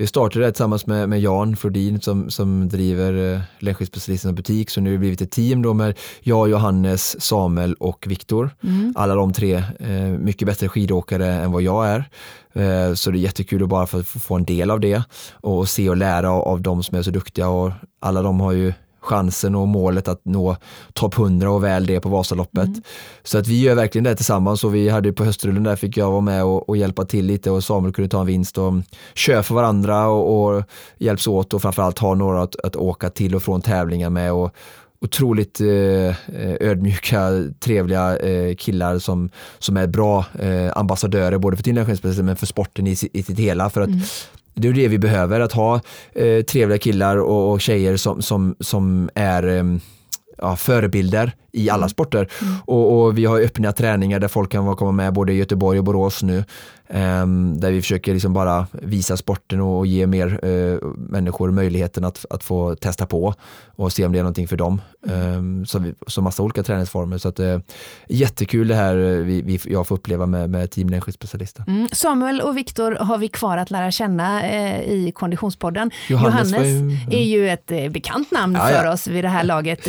[0.00, 4.70] vi startade det tillsammans med, med Jan Flodin som, som driver eh, Länsskidspecialisternas butik.
[4.70, 8.50] Så nu har det blivit ett team då med jag, Johannes, Samuel och Viktor.
[8.62, 8.92] Mm.
[8.96, 12.04] Alla de tre eh, mycket bättre skidåkare än vad jag är.
[12.52, 15.90] Eh, så det är jättekul att bara få, få en del av det och se
[15.90, 17.48] och lära av, av de som är så duktiga.
[17.48, 20.56] Och alla de har ju chansen och målet att nå
[20.92, 22.64] topp 100 och väl det på Vasaloppet.
[22.64, 22.82] Mm.
[23.22, 26.10] Så att vi gör verkligen det tillsammans och vi hade på höstrullen där fick jag
[26.10, 28.72] vara med och, och hjälpa till lite och Samuel kunde ta en vinst och
[29.14, 30.62] köra för varandra och, och
[30.98, 34.54] hjälps åt och framförallt ha några att, att åka till och från tävlingar med och
[35.00, 36.14] otroligt eh,
[36.60, 42.46] ödmjuka, trevliga eh, killar som, som är bra eh, ambassadörer både för Tinnerskensspecialister men för
[42.46, 43.70] sporten i, i sitt hela.
[43.70, 44.00] För att Mm
[44.60, 45.80] det är det vi behöver, att ha
[46.12, 49.64] eh, trevliga killar och, och tjejer som, som, som är eh,
[50.38, 52.28] ja, förebilder i alla sporter.
[52.64, 55.84] Och, och vi har öppna träningar där folk kan komma med både i Göteborg och
[55.84, 56.44] Borås nu.
[56.88, 62.24] ehm, där vi försöker liksom bara visa sporten och ge mer eh, människor möjligheten att,
[62.30, 63.34] att få testa på
[63.76, 64.80] och se om det är någonting för dem.
[65.02, 67.18] Um, så, vi, så massa olika träningsformer.
[67.18, 67.58] Så att, eh,
[68.08, 71.64] jättekul det här eh, vi, vi, jag får uppleva med, med team längdskidspecialister.
[71.66, 71.88] Mm.
[71.92, 75.90] Samuel och Viktor har vi kvar att lära känna eh, i Konditionspodden.
[76.08, 78.92] Johannes var ju- är ju ett bekant namn Ja, för ja.
[78.92, 79.80] oss vid det här laget.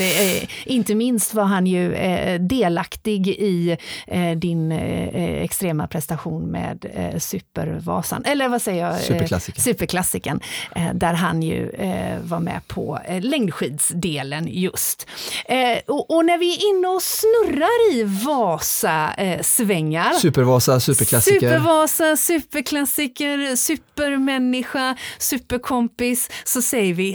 [0.66, 6.86] Inte minst var han ju eh, delaktig i eh, din eh, extrema prestation med
[7.20, 9.02] Supervasan, eller vad säger jag?
[9.02, 9.64] Superklassiken.
[9.64, 10.40] Superklassiken,
[10.94, 11.72] där han ju
[12.24, 15.08] var med på längdskidsdelen just.
[15.88, 21.40] Och, och när vi är inne och snurrar i Vasa-svängar Supervasa, superklassiker.
[21.40, 26.30] Supervasa, superklassiker, supermänniska, superkompis.
[26.44, 27.14] Så säger vi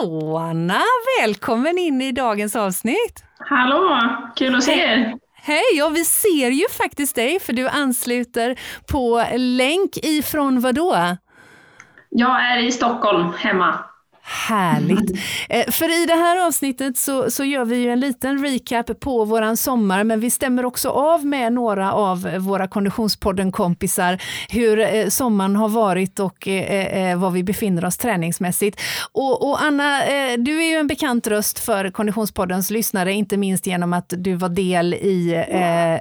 [0.00, 0.80] hallå Anna,
[1.20, 3.24] välkommen in i dagens avsnitt.
[3.38, 4.00] Hallå,
[4.36, 5.14] kul att se er.
[5.34, 8.58] Hej, ja vi ser ju faktiskt dig för du ansluter
[8.92, 11.16] på länk ifrån vadå?
[12.10, 13.78] Jag är i Stockholm hemma.
[14.28, 15.10] Härligt.
[15.48, 19.24] Eh, För i det här avsnittet så, så gör vi ju en liten recap på
[19.24, 25.56] våran sommar, men vi stämmer också av med några av våra Konditionspodden-kompisar hur eh, sommaren
[25.56, 28.80] har varit och eh, eh, var vi befinner oss träningsmässigt.
[29.12, 33.66] Och, och Anna, eh, du är ju en bekant röst för Konditionspoddens lyssnare, inte minst
[33.66, 35.44] genom att du var del i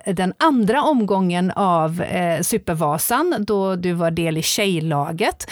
[0.06, 2.04] den andra omgången av
[2.42, 5.52] Supervasan, då du var del i tjejlaget.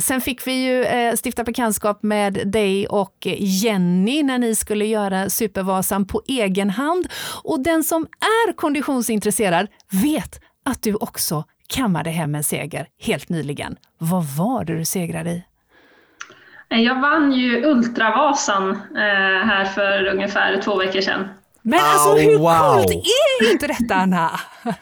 [0.00, 2.09] Sen fick vi ju stifta bekantskap med
[2.44, 7.06] dig och Jenny när ni skulle göra Supervasan på egen hand.
[7.42, 9.66] Och den som är konditionsintresserad
[10.02, 13.76] vet att du också kammade hem en seger helt nyligen.
[13.98, 15.44] Vad var det du segrade i?
[16.68, 21.28] Jag vann ju Ultravasan eh, här för ungefär två veckor sedan.
[21.62, 22.74] Men alltså Au, hur wow.
[22.74, 22.90] coolt
[23.40, 24.30] är inte detta Anna?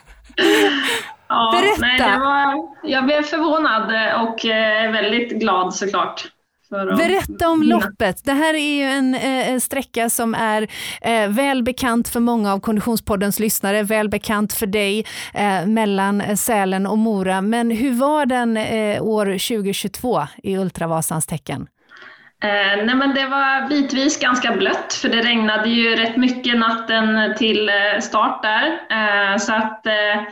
[1.28, 1.80] Ja, Berätta.
[1.80, 3.82] Nej, det var, jag blev förvånad
[4.28, 6.24] och eh, väldigt glad såklart.
[6.70, 7.76] Berätta om vinna.
[7.76, 8.24] loppet.
[8.24, 10.68] Det här är ju en eh, sträcka som är
[11.02, 16.86] eh, väl bekant för många av Konditionspoddens lyssnare, väl bekant för dig eh, mellan Sälen
[16.86, 17.40] och Mora.
[17.40, 21.66] Men hur var den eh, år 2022 i Ultravasans tecken?
[22.42, 27.34] Eh, nej men det var bitvis ganska blött för det regnade ju rätt mycket natten
[27.38, 28.80] till eh, start där.
[28.90, 30.22] Eh, så att eh,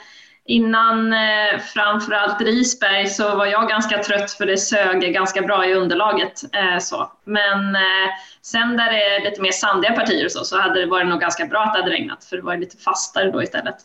[0.47, 5.75] innan eh, framförallt Risberg så var jag ganska trött för det sög ganska bra i
[5.75, 6.43] underlaget.
[6.55, 7.13] Eh, så.
[7.25, 8.11] Men eh,
[8.43, 11.47] sen där det är lite mer sandiga partier så, så hade det varit nog ganska
[11.47, 13.77] bra att det hade regnat för det var lite fastare då istället.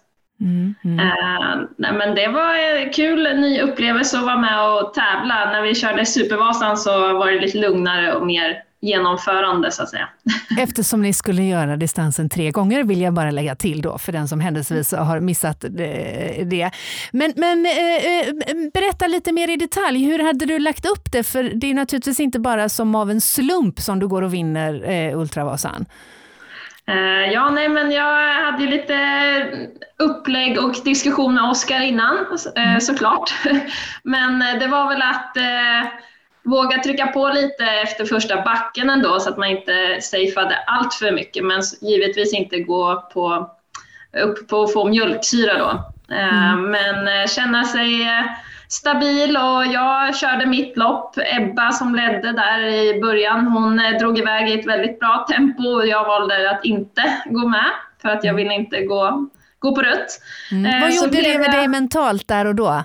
[0.42, 1.00] Mm, mm.
[1.00, 5.52] Eh, nej, men det var en kul ny upplevelse att vara med och tävla.
[5.52, 10.10] När vi körde Supervasan så var det lite lugnare och mer genomförande så att säga.
[10.60, 14.28] Eftersom ni skulle göra distansen tre gånger vill jag bara lägga till då för den
[14.28, 15.70] som händelsevis har missat eh,
[16.46, 16.72] det.
[17.12, 18.34] Men, men eh, eh,
[18.74, 21.24] berätta lite mer i detalj, hur hade du lagt upp det?
[21.24, 24.90] För det är naturligtvis inte bara som av en slump som du går och vinner
[24.90, 25.86] eh, Ultravasan.
[26.88, 28.98] Eh, ja, nej, men jag hade ju lite
[30.00, 32.18] upplägg och diskussion med Oskar innan
[32.56, 33.34] eh, såklart.
[34.04, 35.92] Men eh, det var väl att eh,
[36.44, 41.12] våga trycka på lite efter första backen ändå så att man inte safeade allt för
[41.12, 43.50] mycket men givetvis inte gå på,
[44.24, 45.70] upp på att få mjölksyra då.
[46.16, 48.24] Eh, Men eh, känna sig eh,
[48.68, 51.16] stabil och jag körde mitt lopp.
[51.38, 55.88] Ebba som ledde där i början, hon drog iväg i ett väldigt bra tempo och
[55.88, 57.66] jag valde att inte gå med
[58.02, 60.08] för att jag ville inte gå, gå på rött.
[60.52, 62.84] Eh, Vad så gjorde det med jag- dig mentalt där och då?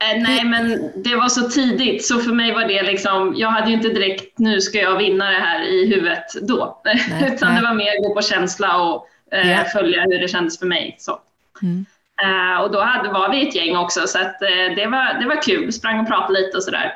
[0.00, 3.68] Eh, nej, men det var så tidigt så för mig var det liksom, jag hade
[3.68, 6.82] ju inte direkt nu ska jag vinna det här i huvudet då.
[7.26, 7.60] Utan nej.
[7.60, 9.64] det var mer gå på känsla och eh, Ja.
[9.64, 10.96] följa hur det kändes för mig.
[10.98, 11.18] Så.
[11.62, 11.86] Mm.
[12.22, 15.26] Eh, och då hade, var vi ett gäng också så att, eh, det, var, det
[15.26, 16.92] var kul, sprang och pratade lite och sådär.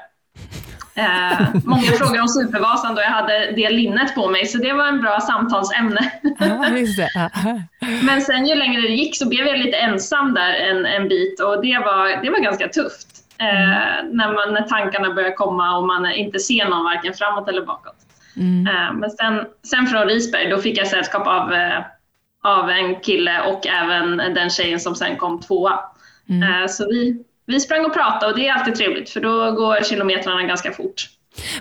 [0.95, 4.87] Eh, många frågor om Supervasan då jag hade det linnet på mig, så det var
[4.87, 6.13] en bra samtalsämne.
[6.39, 7.59] Ja.
[8.03, 11.41] Men sen ju längre det gick så blev jag lite ensam där en, en bit
[11.41, 13.09] och det var, det var ganska tufft.
[13.39, 17.67] Eh, när, man, när tankarna börjar komma och man inte ser någon varken framåt eller
[17.67, 17.97] bakåt.
[18.37, 18.67] Mm.
[18.67, 21.83] Eh, men sen, sen från Risberg, då fick jag sällskap av, eh,
[22.43, 25.79] av en kille och även den tjejen som sen kom tvåa.
[26.29, 26.63] Mm.
[26.63, 29.85] Eh, så vi, vi sprang och pratade och det är alltid trevligt för då går
[29.85, 31.09] kilometrarna ganska fort.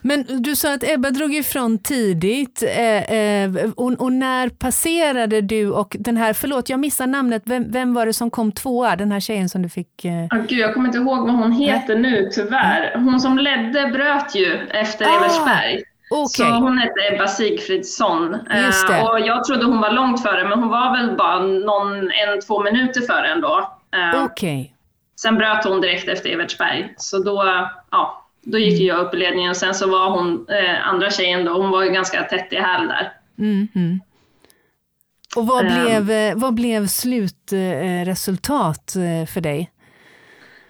[0.01, 5.71] Men du sa att Ebba drog ifrån tidigt eh, eh, och, och när passerade du
[5.71, 9.11] och den här, förlåt jag missar namnet, vem, vem var det som kom tvåa, den
[9.11, 10.05] här tjejen som du fick?
[10.05, 10.11] Eh...
[10.11, 12.95] Oh, gud, jag kommer inte ihåg vad hon heter nu tyvärr.
[12.95, 15.81] Hon som ledde bröt ju efter Ah, Evertsberg.
[16.13, 18.33] Okej, Så hon hette Ebba Sigfridsson.
[18.33, 22.41] Eh, och jag trodde hon var långt före, men hon var väl bara någon, en,
[22.47, 23.77] två minuter före ändå.
[23.95, 24.73] Eh, okej.
[25.21, 26.93] Sen bröt hon direkt efter Evertsberg.
[26.97, 27.43] Så då,
[27.91, 28.87] ja, då gick Mm.
[28.87, 31.83] jag upp i ledningen och sen så var hon, eh, andra tjejen då, hon var
[31.83, 33.11] ju ganska tätt i häl där.
[33.39, 33.99] Mm, mm.
[35.35, 35.83] Och vad Ehm.
[35.85, 39.71] blev, eh, vad blev slutresultat eh, för dig?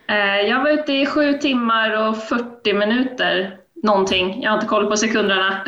[0.09, 4.41] Eh, jag var ute i sju timmar och 40 minuter någonting.
[4.43, 5.63] Jag har inte koll på sekunderna.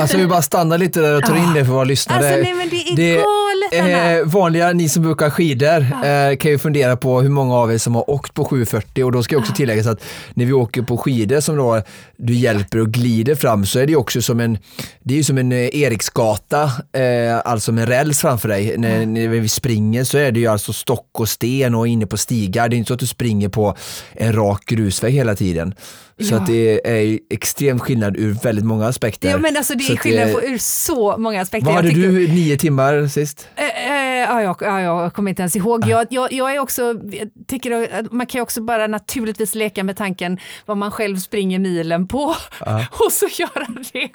[0.00, 2.18] Alltså vi bara stannar lite där och tar in det för våra lyssnare.
[2.18, 2.76] Alltså nej men det
[3.10, 3.24] är Anna.
[3.72, 7.78] Eh, vanliga, ni som brukar skidor eh, kan ju fundera på hur många av er
[7.78, 10.82] som har åkt på 740 och då ska jag också tillägga att när vi åker
[10.82, 11.82] på skidor som då
[12.16, 14.58] du hjälper och glider fram så är det också som en,
[15.02, 18.74] det är ju som en eh, Eriksgata, eh, alltså med räls framför dig.
[18.78, 22.16] När, när vi springer så är det ju alltså stock och sten och inne på
[22.16, 22.68] stigar.
[22.68, 23.76] Det är inte så att du springer på
[24.12, 25.74] en rak grusväg hela tiden.
[26.20, 26.38] Så Ja.
[26.40, 29.30] att det är extrem skillnad ur väldigt många aspekter.
[29.30, 31.66] Ja men alltså det Så är skillnad eh, på, ur så många aspekter.
[31.66, 33.48] Vad hade tycker- du, nio timmar sist?
[33.56, 35.86] Eh, eh, ja, jag, ja, jag kommer inte ens ihåg.
[35.86, 39.84] Jag, jag, jag är också, jag tycker att man kan ju också bara naturligtvis leka
[39.84, 42.34] med tanken vad man själv springer milen på
[43.06, 44.08] och så göra det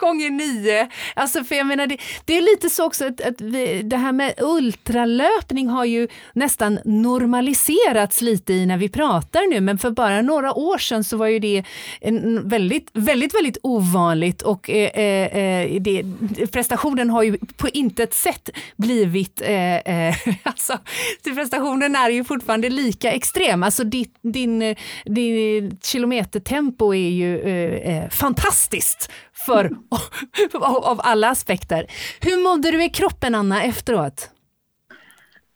[0.00, 0.88] gånger nio.
[1.16, 4.12] Alltså för jag menar, det, det är lite så också att, att vi, det här
[4.12, 10.22] med ultralöpning har ju nästan normaliserats lite i när vi pratar nu, men för bara
[10.22, 11.64] några år sedan så var ju det det
[12.00, 16.04] en väldigt, väldigt, väldigt ovanligt och eh, eh, eh, det,
[16.52, 20.78] prestationen har ju på intet sätt blivit, eh, eh, alltså
[21.24, 23.62] prestationen är ju fortfarande lika extrem.
[23.62, 29.10] Alltså ditt, din, din kilometertempo är ju eh, eh fantastiskt
[29.46, 29.70] för,
[30.54, 31.86] av, av alla aspekter.
[32.20, 34.30] Hur mådde du i kroppen Anna efteråt?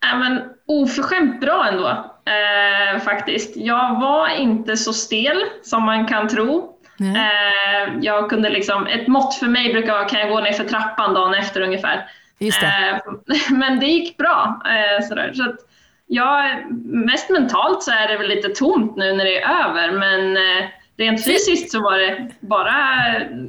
[0.03, 3.57] Nej, men oförskämt bra ändå, eh, faktiskt.
[3.57, 6.69] Jag var inte så stel som man kan tro.
[6.97, 7.15] Nej.
[7.15, 10.63] Eh, jag kunde liksom, ett mått för mig brukar vara, kan jag gå ner för
[10.63, 12.09] trappan dagen efter ungefär?
[12.39, 12.67] Just det.
[12.67, 13.13] Eh,
[13.57, 14.61] men det gick bra.
[14.65, 15.33] Eh, sådär.
[15.33, 15.55] Så att
[16.07, 20.37] jag, mest mentalt så är det väl lite tomt nu när det är över, men
[20.37, 22.75] eh, rent fysiskt så var det bara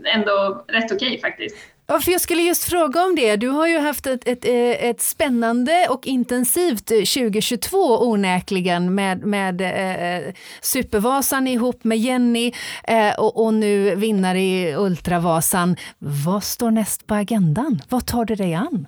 [0.05, 1.57] ändå rätt okej faktiskt.
[1.87, 3.37] Ja, för jag skulle just fråga om det.
[3.37, 7.79] Du har ju haft ett, ett, eh, ett spännande och intensivt eh, 2022
[8.11, 12.53] onäkligen med, med eh, Supervasan ihop med Jenny
[12.85, 15.77] eh, och, och nu vinnare i Ultravasan.
[15.99, 17.83] Vad står näst på agendan?
[17.89, 18.87] Vad tar du dig an?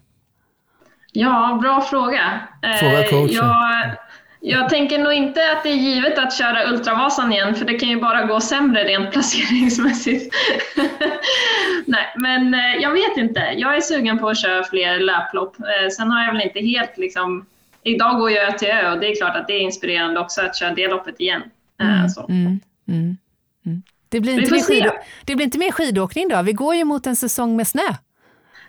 [1.13, 2.41] Ja, bra fråga.
[2.63, 3.29] Eh, Fråga coachen.
[3.33, 3.97] Jag,
[4.41, 7.89] jag tänker nog inte att det är givet att köra Ultravasan igen, för det kan
[7.89, 10.35] ju bara gå sämre rent placeringsmässigt.
[11.87, 13.41] Nej, men eh, jag vet inte.
[13.57, 15.57] Jag är sugen på att köra fler löplopp.
[15.61, 17.47] Eh, Sen har jag väl inte helt liksom...
[17.83, 20.57] Idag går jag till ö och det är klart att det är inspirerande också att
[20.57, 21.43] köra det loppet igen.
[21.81, 22.27] Eh, Så.
[22.29, 23.17] Mm, mm,
[23.67, 23.83] mm.
[24.09, 24.75] Det, blir Vi inte får mer se.
[24.83, 24.91] skid,
[25.25, 26.43] det blir inte mer skidåkning då?
[26.43, 27.83] Vi går ju mot en säsong med snö.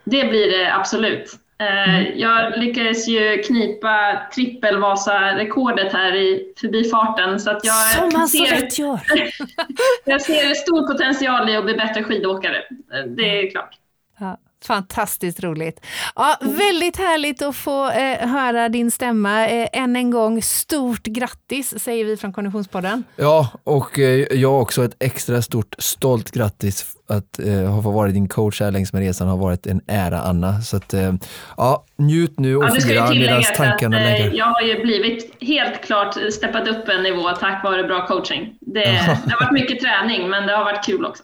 [0.04, 1.32] Det blir det absolut.
[1.60, 7.40] Eh, Jag lyckades ju knipa trippelvasa-rekordet här i förbifarten.
[7.40, 9.00] Så att jag, Som man så ser, rätt gör.
[10.06, 12.58] jag ser stor potential i att bli bättre skidåkare.
[12.94, 13.70] Eh, Det är klart.
[14.66, 15.86] Fantastiskt roligt.
[16.16, 19.48] Ja, väldigt härligt att få eh, höra din stämma.
[19.48, 23.04] Eh, än en gång, stort grattis säger vi från Konditionspodden.
[23.16, 28.08] Ja, och eh, jag också ett extra stort stolt grattis att eh, ha fått vara
[28.12, 30.62] din coach här längs med resan har varit en ära Anna.
[30.62, 31.14] Så att, eh,
[31.58, 34.38] ja, njut nu och Ja, fira medan att tankarna eh, lägger.
[34.38, 38.54] jag har ju blivit helt klart steppat upp en nivå tack vare bra coaching.
[38.60, 38.80] Det,
[39.26, 41.24] det har varit mycket träning, men det har varit kul också.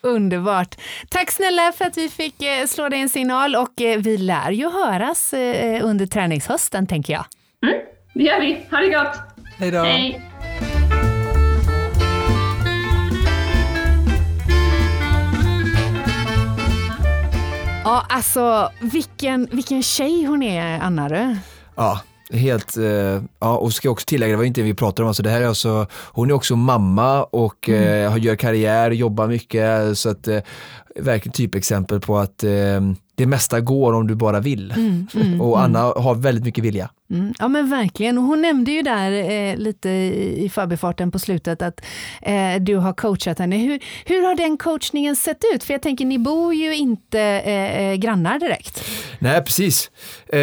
[0.00, 0.74] Underbart.
[1.08, 4.50] Tack snälla för att vi fick eh, slå dig en signal och eh, vi lär
[4.50, 7.24] ju höras eh, under träningshösten tänker jag.
[8.14, 8.66] Det gör vi.
[8.70, 9.16] Ha det gott!
[9.58, 9.78] Hej då!
[9.82, 10.30] Hej!
[17.84, 21.36] Ja, alltså vilken, vilken tjej hon är, Anna du.
[21.76, 22.00] Ja,
[22.32, 25.22] helt, eh, ja och ska också tillägga, det var inte det vi pratade om, alltså
[25.22, 28.12] det här är alltså, hon är också mamma och mm.
[28.12, 30.38] eh, gör karriär, jobbar mycket, så att eh,
[30.96, 32.80] verkligen typexempel på att eh,
[33.20, 34.72] det mesta går om du bara vill.
[34.72, 36.02] Mm, mm, och Anna mm.
[36.02, 36.90] har väldigt mycket vilja.
[37.10, 41.18] Mm, ja men verkligen, och hon nämnde ju där eh, lite i, i förbifarten på
[41.18, 41.80] slutet att
[42.22, 43.56] eh, du har coachat henne.
[43.56, 45.64] Hur, hur har den coachningen sett ut?
[45.64, 48.84] För jag tänker, ni bor ju inte eh, eh grannar direkt.
[49.18, 49.90] Nej, precis.
[50.28, 50.38] Eh,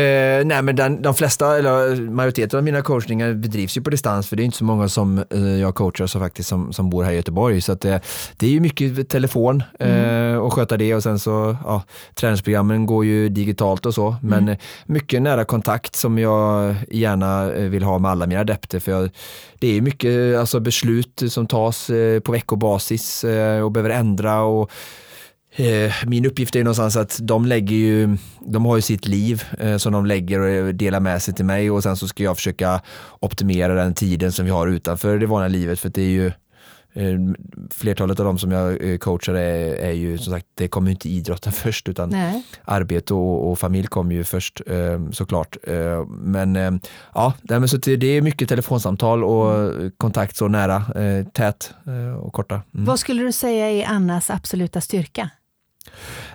[0.45, 4.35] nej, men den, de flesta, eller majoriteten av mina coachningar bedrivs ju på distans, för
[4.35, 5.23] det är inte så många som
[5.61, 7.61] jag coachar så faktiskt som, som bor här i Göteborg.
[7.61, 8.01] Så att, det
[8.41, 10.41] är ju mycket telefon mm.
[10.47, 11.83] Och sköta det och sen så, ja,
[12.15, 14.57] träningsprogrammen går ju digitalt och så, men mm.
[14.85, 18.79] mycket nära kontakt som jag gärna eh, vill ha med alla mina adepter.
[18.79, 19.09] För jag,
[19.59, 24.41] det är mycket alltså, beslut som tas eh, på veckobasis eh, och behöver ändra.
[24.41, 24.71] och
[26.05, 29.43] min uppgift är någonstans att de lägger ju, de har ju sitt liv
[29.77, 32.81] som de lägger och delar med sig till mig och sen så ska jag försöka
[33.19, 36.31] optimera den tiden som vi har utanför det vanliga livet för det är ju Eh,
[37.71, 41.09] flertalet av dem som jag eh, coachar är, är ju som sagt, det kommer inte
[41.09, 42.43] idrotten först utan Nej.
[42.63, 45.57] arbete och, och, familj kommer ju först eh, såklart.
[46.09, 46.79] Men
[47.13, 47.33] ja,
[47.67, 50.83] så det är mycket telefonsamtal och kontakt så nära,
[51.33, 51.73] tät
[52.21, 52.55] och korta.
[52.55, 52.85] Mm.
[52.85, 55.29] Vad skulle du säga är Annas absoluta styrka?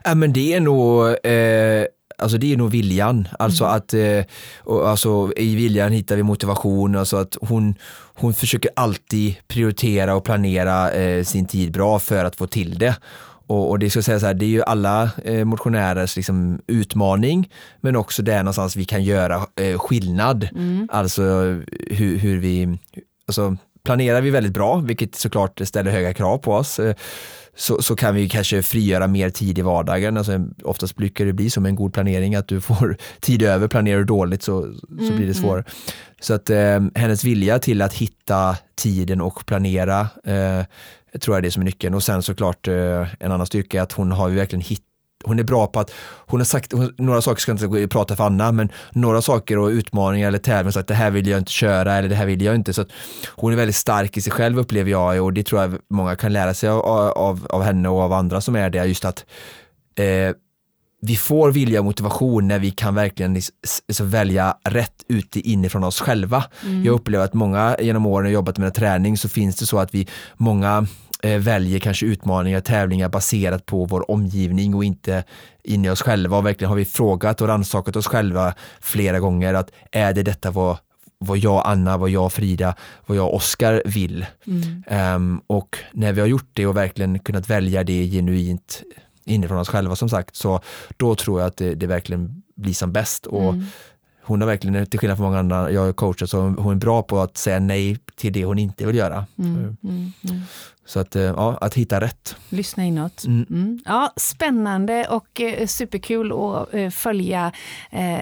[0.05, 1.87] Ja, men det är nog eh,
[2.23, 3.77] Alltså det är nog viljan, alltså mm.
[3.77, 4.25] att eh,
[4.91, 7.75] alltså, i viljan hittar vi motivation, alltså att hon,
[8.15, 12.97] hon försöker alltid prioritera och planera eh, sin tid bra för att få till det.
[13.47, 17.51] Och, och det ska säga så här, det är ju alla eh, motionärers liksom, utmaning,
[17.81, 20.49] men också där någonstans vi kan göra eh, skillnad.
[20.53, 20.89] Mm.
[20.93, 21.23] Alltså
[21.91, 22.79] hur, hur vi,
[23.27, 26.95] alltså planerar vi väldigt bra, vilket såklart ställer höga krav på oss, eh,
[27.57, 30.17] så, så kan vi kanske frigöra mer tid i vardagen.
[30.17, 33.69] Alltså, oftast brukar det bli som en god planering, att du får tid över.
[33.69, 35.35] Planerar du dåligt så, så mm, blir det mm.
[35.35, 35.65] svårare.
[36.21, 40.65] Så att eh, hennes vilja till att hitta tiden och planera eh,
[41.21, 41.95] tror jag är det som är nyckeln.
[41.95, 44.92] Och sen såklart eh, en annan styrka är att hon har ju verkligen hittat
[45.25, 45.91] hon är bra på att,
[46.27, 49.59] hon har sagt, hon, några saker ska jag inte prata för Anna, men några saker
[49.59, 52.27] och utmaningar eller tävlingar, så att det här vill jag inte köra eller det här
[52.27, 52.73] vill jag inte.
[52.73, 52.85] Så
[53.29, 56.33] hon är väldigt stark i sig själv upplever jag och det tror jag många kan
[56.33, 56.81] lära sig av,
[57.11, 59.25] av, av henne och av andra som är det, just att
[59.99, 60.37] eh,
[61.07, 63.43] vi får vilja och motivation när vi kan verkligen
[63.93, 66.45] så välja rätt ute inifrån oss själva.
[66.65, 66.85] Mm.
[66.85, 70.09] Jag upplever att många genom åren jobbat med träning så finns det så att vi,
[70.37, 70.87] många
[71.23, 75.25] väljer kanske utmaningar, tävlingar baserat på vår omgivning och inte
[75.63, 76.37] in i oss själva.
[76.37, 80.51] Och verkligen har vi frågat och rannsakat oss själva flera gånger att är det detta
[80.51, 80.77] vad,
[81.19, 82.75] vad jag Anna, vad jag Frida,
[83.07, 84.27] vad jag Oskar vill.
[84.47, 85.15] Mm.
[85.17, 88.83] Um, och när vi har gjort det och verkligen kunnat välja det genuint
[89.25, 90.61] inifrån oss själva som sagt, så
[90.97, 93.27] då tror jag att det, det verkligen blir som bäst.
[93.27, 93.67] Och mm.
[94.25, 97.03] Hon har verkligen, till skillnad från många andra jag har coachat, så hon är bra
[97.03, 99.27] på att säga nej till det hon inte vill göra.
[99.39, 99.57] Mm.
[99.57, 100.13] Mm.
[100.25, 100.41] mm.
[100.85, 102.37] Så att, eh, ja, att hitta rätt.
[102.49, 103.25] Lyssna inåt.
[103.25, 103.47] Mm.
[103.51, 103.81] Mm.
[103.85, 107.53] Ja, spännande och eh, superkul att eh, följa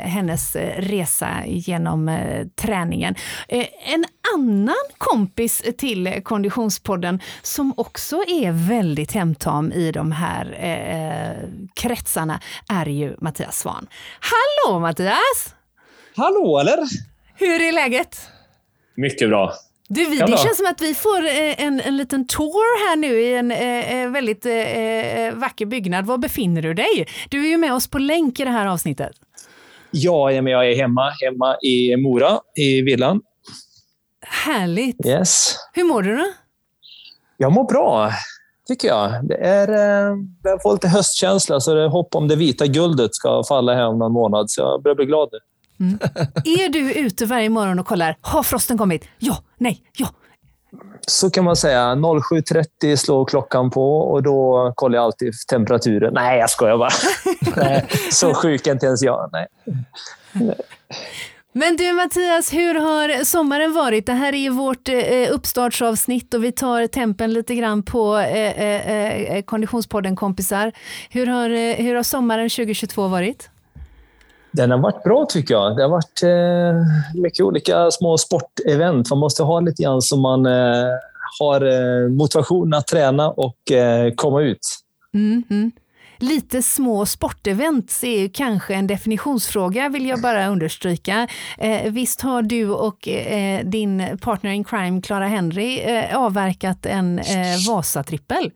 [0.02, 2.18] hennes resa genom
[2.56, 3.14] träningen.
[3.84, 10.56] en annan kompis till Konditionspodden som också är väldigt hemtam i de här
[11.74, 13.86] kretsarna är ju Mattias Svan.
[14.20, 15.54] Hallå Mattias!
[16.16, 16.78] Hallå eller?
[17.34, 18.20] Hur är läget?
[18.94, 19.52] Mycket bra.
[19.88, 23.20] Du, vi, det känns som att vi får eh, en, en liten tour här nu
[23.20, 24.52] i en eh, eh, väldigt eh,
[25.34, 26.06] vacker byggnad.
[26.06, 27.06] Var befinner du dig?
[27.30, 29.12] Du är ju med oss på länk i det här avsnittet.
[29.90, 33.20] Ja, jag är hemma, hemma i Mora, i villan.
[34.26, 35.06] Härligt.
[35.06, 35.56] Yes.
[35.72, 36.26] Hur mår du då?
[37.36, 38.10] Jag mår bra,
[38.68, 39.28] tycker jag.
[39.28, 39.68] Det är,
[40.42, 43.86] jag får lite höstkänsla, så det är hopp om det vita guldet ska falla här
[43.86, 44.50] om någon månad.
[44.50, 45.28] Så jag börjar bli glad.
[45.80, 45.98] Mm.
[46.44, 49.04] Är du ute varje morgon och kollar, har frosten kommit?
[49.18, 50.08] Ja, nej, ja.
[51.06, 51.94] Så kan man säga.
[51.94, 56.14] 07.30 slår klockan på och då kollar jag alltid temperaturen.
[56.14, 56.90] Nej, jag skojar bara.
[58.12, 59.30] så sjuk är inte ens jag.
[59.32, 59.46] Nej.
[61.52, 64.06] Men du Mattias, hur har sommaren varit?
[64.06, 69.36] Det här är vårt eh, uppstartsavsnitt och vi tar tempen lite grann på eh, eh,
[69.36, 70.72] eh Konditionspodden kompisar.
[71.10, 73.49] Hur har, eh, hur har sommaren 2022 varit?
[74.52, 75.76] Den har varit bra tycker jag.
[75.76, 79.10] Det har varit eh, mycket olika små sportevent.
[79.10, 80.86] Man måste ha lite grann så man eh,
[81.40, 84.60] har eh, motivation att träna och eh, komma ut.
[85.14, 85.70] Mm, mm.
[86.22, 91.28] Lite små sportevent är kanske en definitionsfråga vill jag bara understryka.
[91.58, 97.18] Eh, visst har du och eh, din partner in crime Clara Henry eh, avverkat en
[97.18, 98.50] eh, Vasatrippel?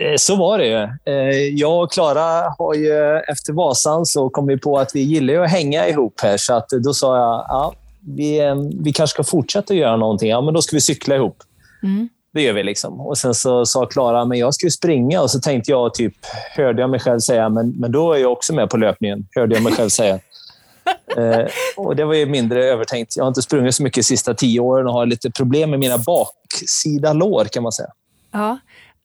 [0.00, 0.88] Eh, så var det ju.
[1.14, 5.34] Eh, jag och Klara har ju efter Vasan så kom vi på att vi gillar
[5.34, 6.36] att hänga ihop här.
[6.36, 7.74] Så att då sa jag, ja,
[8.16, 10.30] vi, eh, vi kanske ska fortsätta göra någonting.
[10.30, 11.36] Ja, men då ska vi cykla ihop.
[11.82, 12.08] Mm.
[12.32, 12.62] Det gör vi.
[12.62, 13.00] liksom.
[13.00, 15.20] Och Sen så sa Klara, men jag ska ju springa.
[15.20, 16.14] Och så tänkte jag, typ,
[16.56, 19.26] hörde jag mig själv säga, men, men då är jag också med på löpningen.
[19.36, 20.14] Hörde jag mig själv säga.
[21.16, 21.46] eh,
[21.76, 23.16] och Det var ju mindre övertänkt.
[23.16, 25.78] Jag har inte sprungit så mycket de sista tio åren och har lite problem med
[25.78, 27.88] mina baksida lår, kan man säga.
[28.32, 28.58] Ja.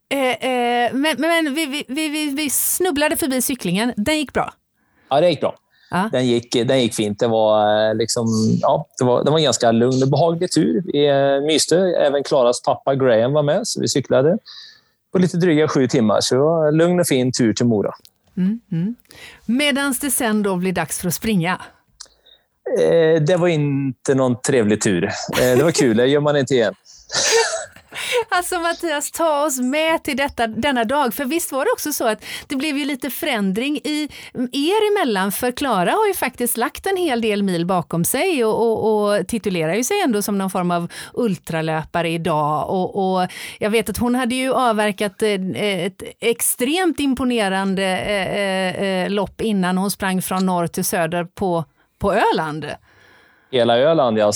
[0.09, 3.93] Eh, eh, men men vi, vi, vi, vi snubblade förbi cyklingen.
[3.97, 4.53] Den gick bra?
[5.09, 5.55] Ja, det gick bra.
[5.91, 6.09] Ja.
[6.11, 7.19] Den, gick, den gick fint.
[7.19, 8.27] Det var, eh, liksom,
[8.61, 10.83] ja, det var, det var en ganska lugn och behaglig tur.
[10.85, 11.77] Vi eh, myste.
[11.77, 14.37] Även Klaras pappa Graham var med, så vi cyklade
[15.11, 16.21] på lite dryga sju timmar.
[16.21, 17.93] Så det var en lugn och fin tur till Mora.
[18.37, 18.95] Mm, mm.
[19.45, 21.61] Medan det sen då blir dags för att springa?
[22.79, 25.03] Eh, det var inte någon trevlig tur.
[25.05, 26.73] Eh, det var kul, det gör man inte igen.
[28.29, 31.13] Alltså Mattias, ta oss med till detta, denna dag.
[31.13, 34.09] För visst var det också så att det blev ju lite förändring i
[34.51, 35.31] er emellan.
[35.31, 39.27] För Klara har ju faktiskt lagt en hel del mil bakom sig och, och, och
[39.27, 42.69] titulerar ju sig ändå som någon form av ultralöpare idag.
[42.69, 43.27] Och, och
[43.59, 49.77] jag vet att hon hade ju avverkat eh, ett extremt imponerande eh, eh, lopp innan
[49.77, 51.65] hon sprang från norr till söder på,
[51.99, 52.65] på Öland
[53.55, 54.17] hela Öland.
[54.17, 54.31] Ja.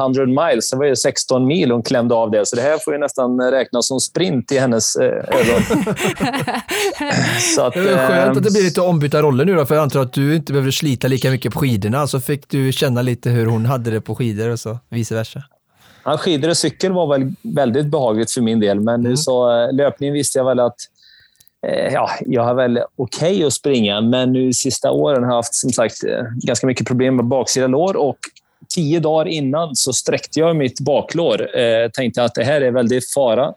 [0.00, 2.46] 100 miles, det var ju 16 mil hon klämde av det.
[2.46, 5.84] Så det här får ju nästan räknas som sprint i hennes eh, ögon.
[7.56, 9.82] så att, det är skönt att det blir lite ombytta roller nu då, för jag
[9.82, 12.06] antar att du inte behöver slita lika mycket på skidorna.
[12.06, 15.42] Så fick du känna lite hur hon hade det på skidor och så vice versa.
[16.04, 19.16] Ja, skidor och cykel var väl väldigt behagligt för min del, men mm.
[19.16, 20.99] så eh, löpning visste jag väl att Eh,
[21.92, 25.54] ja, jag har väl okej okay att springa, men nu sista åren har jag haft
[25.54, 28.18] som sagt eh, ganska mycket problem med baksida lår och
[28.68, 31.58] tio dagar innan så sträckte jag mitt baklår.
[31.58, 33.52] Eh, tänkte att det här är väldigt fara.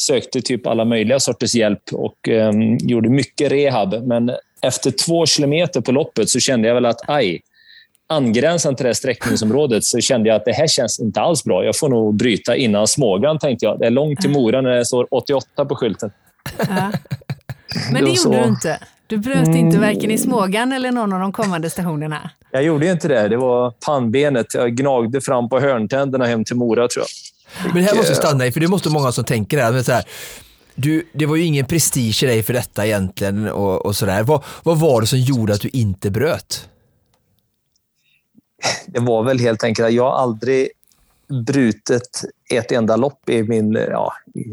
[0.00, 4.06] Sökte typ alla möjliga sorters hjälp och eh, gjorde mycket rehab.
[4.06, 4.30] Men
[4.62, 7.40] efter två kilometer på loppet så kände jag väl att aj,
[8.08, 11.64] angränsande till det här sträckningsområdet så kände jag att det här känns inte alls bra.
[11.64, 13.78] Jag får nog bryta innan Smågan, tänkte jag.
[13.78, 16.10] Det är långt till Mora när det står 88 på skylten.
[16.58, 16.92] Ja.
[17.92, 18.78] Men det gjorde du inte?
[19.06, 19.56] Du bröt mm.
[19.56, 22.30] inte varken i Smågan eller någon av de kommande stationerna?
[22.50, 23.28] Jag gjorde inte det.
[23.28, 24.54] Det var pannbenet.
[24.54, 27.74] Jag gnagde fram på hörntänderna hem till Mora, tror jag.
[27.74, 29.72] Men det här måste stanna i, för det måste många som tänker det här.
[29.72, 30.04] Men så här
[30.74, 34.22] du, det var ju ingen prestige i dig för detta egentligen och, och sådär.
[34.22, 36.68] Vad, vad var det som gjorde att du inte bröt?
[38.86, 40.68] Det var väl helt enkelt att jag aldrig
[41.30, 44.12] brutit ett enda lopp i min ja,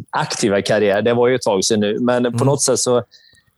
[0.10, 1.02] aktiva karriär.
[1.02, 2.38] Det var ju ett tag sedan nu, men mm.
[2.38, 3.04] på något sätt så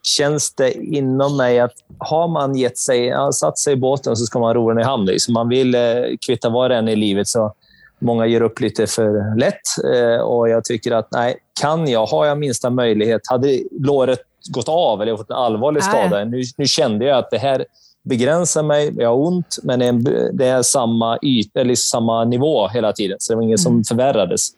[0.04, 4.40] känns det inom mig att har man gett sig, satt sig i båten så ska
[4.40, 5.06] man ro den i hamn.
[5.06, 5.34] Liksom.
[5.34, 5.82] Man vill eh,
[6.26, 7.28] kvitta vad det än i livet.
[7.28, 7.54] så
[8.02, 12.26] Många ger upp lite för lätt eh, och jag tycker att nej, kan jag, har
[12.26, 13.22] jag minsta möjlighet.
[13.28, 17.38] Hade låret gått av eller fått en allvarlig skada, nu, nu kände jag att det
[17.38, 17.66] här
[18.04, 23.18] begränsar mig, jag har ont, men det är samma, yta, eller samma nivå hela tiden.
[23.20, 23.84] Så det var inget mm.
[23.84, 24.50] som förvärrades.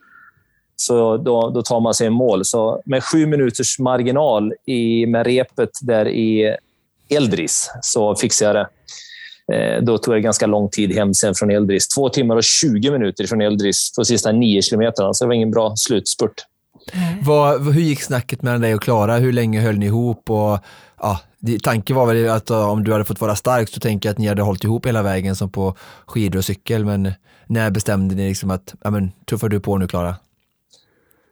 [0.76, 2.46] Så då, då tar man sig en mål.
[2.46, 6.56] Så med sju minuters marginal i, med repet där i
[7.10, 8.70] Eldris så fixade jag det.
[9.52, 11.88] Eh, då tog det ganska lång tid hem sen från Eldris.
[11.88, 15.14] Två timmar och 20 minuter från Eldris de sista nio kilometerna.
[15.14, 16.46] Så det var ingen bra slutspurt.
[17.22, 19.18] Vad, hur gick snacket mellan dig och Klara?
[19.18, 20.30] Hur länge höll ni ihop?
[20.30, 20.60] Och,
[21.02, 21.20] ja,
[21.64, 24.28] tanken var väl att om du hade fått vara stark så tänker jag att ni
[24.28, 25.76] hade hållit ihop hela vägen som på
[26.06, 26.86] skidor och cykel.
[26.86, 27.14] Men
[27.48, 30.16] när bestämde ni liksom att, ja men tuffar du på nu Klara?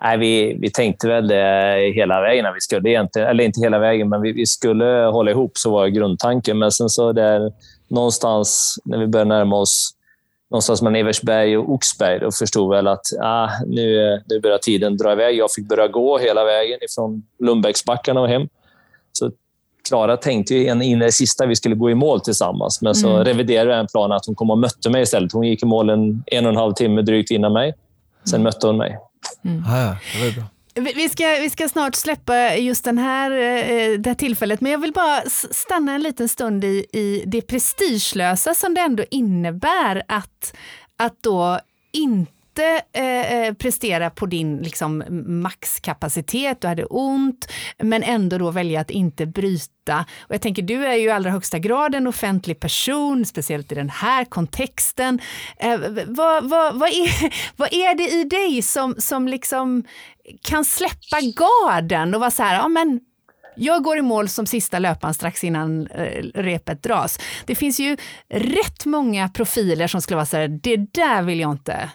[0.01, 2.45] Nej, vi, vi tänkte väl det hela vägen.
[2.53, 5.87] Vi skulle egentligen, eller inte hela vägen, men vi, vi skulle hålla ihop, så var
[5.87, 6.59] grundtanken.
[6.59, 7.51] Men sen så där
[7.87, 9.95] någonstans när vi började närma oss
[10.49, 15.11] någonstans mellan Eversberg och Oxberg, då förstod väl att ah, nu, nu börjar tiden dra
[15.11, 15.37] iväg.
[15.37, 18.47] Jag fick börja gå hela vägen från Lundbäcksbackarna och hem.
[19.11, 19.31] Så
[19.89, 22.95] Klara tänkte ju in, in i det sista vi skulle gå i mål tillsammans, men
[22.95, 23.23] så mm.
[23.23, 25.33] reviderade jag en plan att hon kom och mötte mig istället.
[25.33, 27.73] Hon gick i mål en, en och en halv timme drygt innan mig.
[28.23, 28.43] Sen mm.
[28.43, 28.97] mötte hon mig.
[29.45, 29.63] Mm.
[29.67, 30.43] Ah, ja, det var bra.
[30.75, 34.79] Vi ska, vi ska snart släppa just den här, eh, det här tillfället, men jag
[34.79, 40.55] vill bara stanna en liten stund i, i det prestigelösa som det ändå innebär att,
[40.97, 41.59] att då
[41.93, 48.81] inte eh, eh, prestera på din liksom, maxkapacitet, du hade ont, men ändå då välja
[48.81, 50.05] att inte bryta.
[50.19, 53.75] Och jag tänker, du är ju i allra högsta grad en offentlig person, speciellt i
[53.75, 55.19] den här kontexten.
[55.57, 59.83] Eh, vad, vad, vad, är, vad är det i dig som, som liksom
[60.41, 62.99] kan släppa garden och vara så här, ja men
[63.55, 67.19] jag går i mål som sista löparen strax innan eh, repet dras.
[67.45, 67.97] Det finns ju
[68.29, 71.89] rätt många profiler som skulle vara så här, det där vill jag inte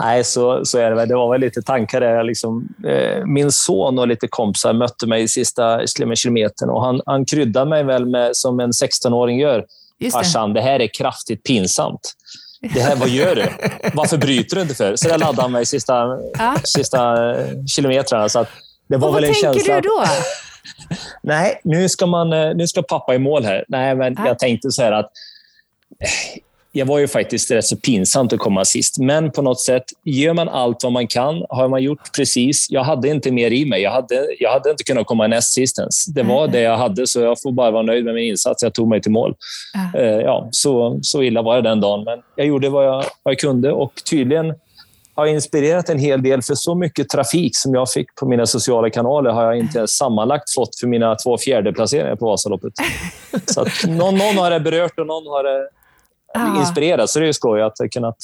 [0.00, 1.08] Nej, så, så är det väl.
[1.08, 2.24] Det var väl lite tankar där.
[2.24, 7.24] Liksom, eh, min son och lite kompisar mötte mig i sista kilometern och han, han
[7.24, 9.64] kryddade mig väl med, som en 16-åring gör.
[9.98, 10.24] Just det.
[10.24, 12.14] Farsan, det här är kraftigt pinsamt.
[12.60, 13.46] Det här, vad gör du?
[13.94, 14.96] Varför bryter du inte för?
[14.96, 15.94] Så jag laddade han mig sista,
[16.38, 16.54] Ja.
[16.64, 18.28] sista eh, kilometrarna.
[18.28, 18.48] Så att
[18.88, 20.04] det var Och väl vad en tänker känsla du då?
[21.22, 23.64] Nej, nu ska, man, eh, nu ska pappa i mål här.
[23.68, 24.26] Nej, men Ja.
[24.26, 25.10] jag tänkte så här att
[26.00, 26.08] eh,
[26.76, 28.98] jag var ju faktiskt rätt så pinsamt att komma sist.
[28.98, 32.66] Men på något sätt, gör man allt vad man kan, har man gjort precis.
[32.70, 33.82] Jag hade inte mer i mig.
[33.82, 36.04] Jag hade, jag hade inte kunnat komma näst sist ens.
[36.06, 36.52] Det var Mm.
[36.52, 38.62] det jag hade, så jag får bara vara nöjd med min insats.
[38.62, 39.34] Jag tog mig till mål.
[39.92, 40.00] Ja.
[40.00, 42.04] Eh, Ja, så, så illa var det den dagen.
[42.04, 44.54] Men jag gjorde vad jag, vad jag kunde och tydligen
[45.14, 46.42] har inspirerat en hel del.
[46.42, 50.54] För så mycket trafik som jag fick på mina sociala kanaler har jag inte sammanlagt
[50.54, 52.72] fått för mina två fjärdeplaceringar på Vasaloppet.
[53.46, 55.68] Så att någon, någon har det berört och någon har det
[56.34, 56.60] Ja.
[56.60, 57.10] inspirerat.
[57.10, 58.16] Så det är ju skoj att jag kunnat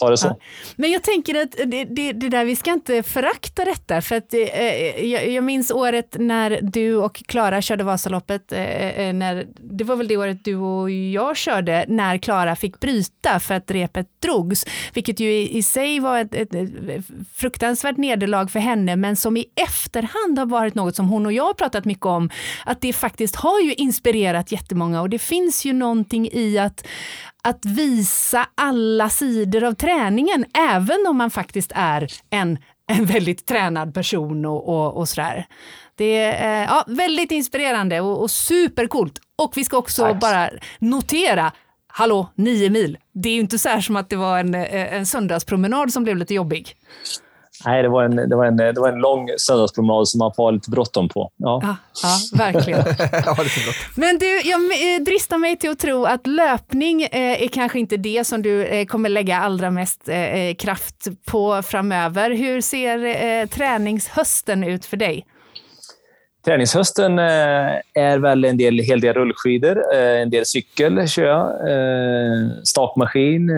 [0.00, 0.26] ta det så.
[0.26, 0.36] Ja.
[0.76, 4.02] Men jag tänker att det, det, det där, vi ska inte förakta detta.
[4.02, 8.52] För att, eh, jag, jag minns året när du och Klara körde Vasaloppet.
[8.52, 12.80] Eh, eh, när, det var väl det året du och jag körde, när Klara fick
[12.80, 14.64] bryta för att repet drogs.
[14.94, 16.72] Vilket ju i, i sig var ett, ett, ett
[17.34, 21.44] fruktansvärt nederlag för henne, men som i efterhand har varit något som hon och jag
[21.44, 22.30] har pratat mycket om.
[22.66, 26.86] Att det faktiskt har ju inspirerat jättemånga och det finns ju någonting i att
[27.42, 33.94] att visa alla sidor av träningen, även om man faktiskt är en, en väldigt tränad
[33.94, 35.46] person och, och, och sådär.
[35.94, 39.18] Det är eh, ja, väldigt inspirerande och, och supercoolt.
[39.36, 40.20] Och vi ska också Tack.
[40.20, 41.52] bara notera,
[41.86, 42.98] hallå, nio mil.
[43.14, 46.04] Det är ju inte så här som att det var en, eh, en söndagspromenad som
[46.04, 46.76] blev lite jobbig.
[47.64, 50.42] Nej, det var, en, det, var en, det var en lång söndagspromenad som man får
[50.42, 51.32] ha lite bråttom på.
[51.36, 51.60] Ja.
[51.62, 52.84] Ja, ja verkligen.
[53.94, 57.96] Men du, jag eh, dristar mig till att tro att löpning eh, är kanske inte
[57.96, 60.08] det som du eh, kommer lägga allra mest
[60.58, 62.30] kraft på framöver.
[62.30, 65.26] Hur ser träningshösten ut för dig?
[66.44, 67.24] Träningshösten eh,
[67.94, 73.50] är väl en del, hel del rullskidor, eh, en del cykel kör jag, eh, stakmaskin.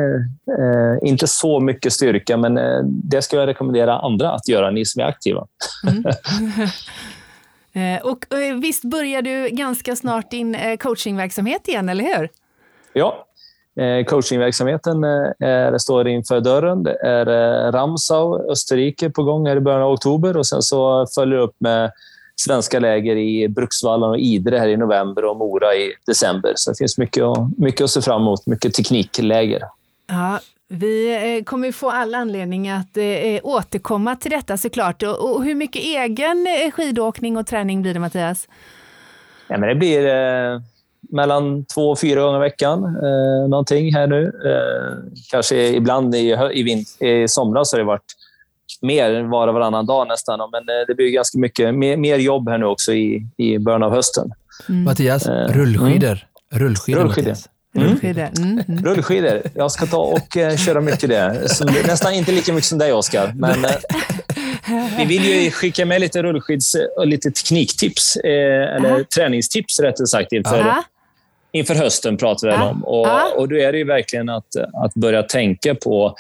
[1.03, 5.07] Inte så mycket styrka, men det ska jag rekommendera andra att göra, ni som är
[5.07, 5.47] aktiva.
[7.75, 8.25] Eh, och
[8.63, 12.29] visst börjar du ganska snart din coachingverksamhet igen, eller hur?
[12.93, 13.27] Ja,
[14.07, 16.83] coachingverksamheten är, står inför dörren.
[16.83, 17.27] Det är
[17.73, 21.57] Ramsau, Österrike på gång här i början av oktober och sen så följer det upp
[21.59, 21.93] med
[22.45, 26.53] svenska läger i Bruksvallen och Idre här i november och Mora i december.
[26.57, 29.63] Så det finns mycket att, mycket att se fram emot, mycket teknikläger.
[30.09, 35.03] Ja, vi eh, kommer få all anledning att eh, återkomma till detta såklart.
[35.03, 38.49] Och, hur mycket egen eh, skidåkning och träning blir det, Mattias?
[39.49, 40.61] Ja, men det blir eh,
[41.11, 42.85] mellan två och fyra gånger i veckan.
[42.85, 44.23] Eh, någonting här nu.
[44.25, 48.13] Eh, kanske ibland i, i, vin- i somras har det varit
[48.83, 50.39] mer var och varannan dag nästan.
[50.53, 53.83] Men eh, det blir ganska mycket mer, mer jobb här nu också i, i början
[53.83, 54.33] av hösten.
[54.69, 56.19] Mattias, Eh, rullskidor.
[56.53, 57.29] Rullskidor, Rullskidor.
[57.31, 57.49] Mattias.
[57.75, 58.29] Rullskidor.
[58.39, 58.63] Mm.
[58.69, 58.85] Mm.
[58.85, 59.43] Rullskidor.
[59.55, 61.49] Jag ska ta och eh, köra mycket det.
[61.49, 63.33] Som, nästan inte lika mycket som dig, Oskar.
[63.37, 63.71] Men eh,
[64.99, 68.17] vi vill ju skicka med lite rullskids och lite tekniktips.
[68.17, 68.31] Eh,
[68.77, 69.01] eller Aha.
[69.17, 70.85] träningstips, rättare sagt, inför, Ja.
[71.53, 72.85] inför hösten pratar vi om.
[72.85, 76.15] Och, och då är det ju verkligen att, att börja tänka på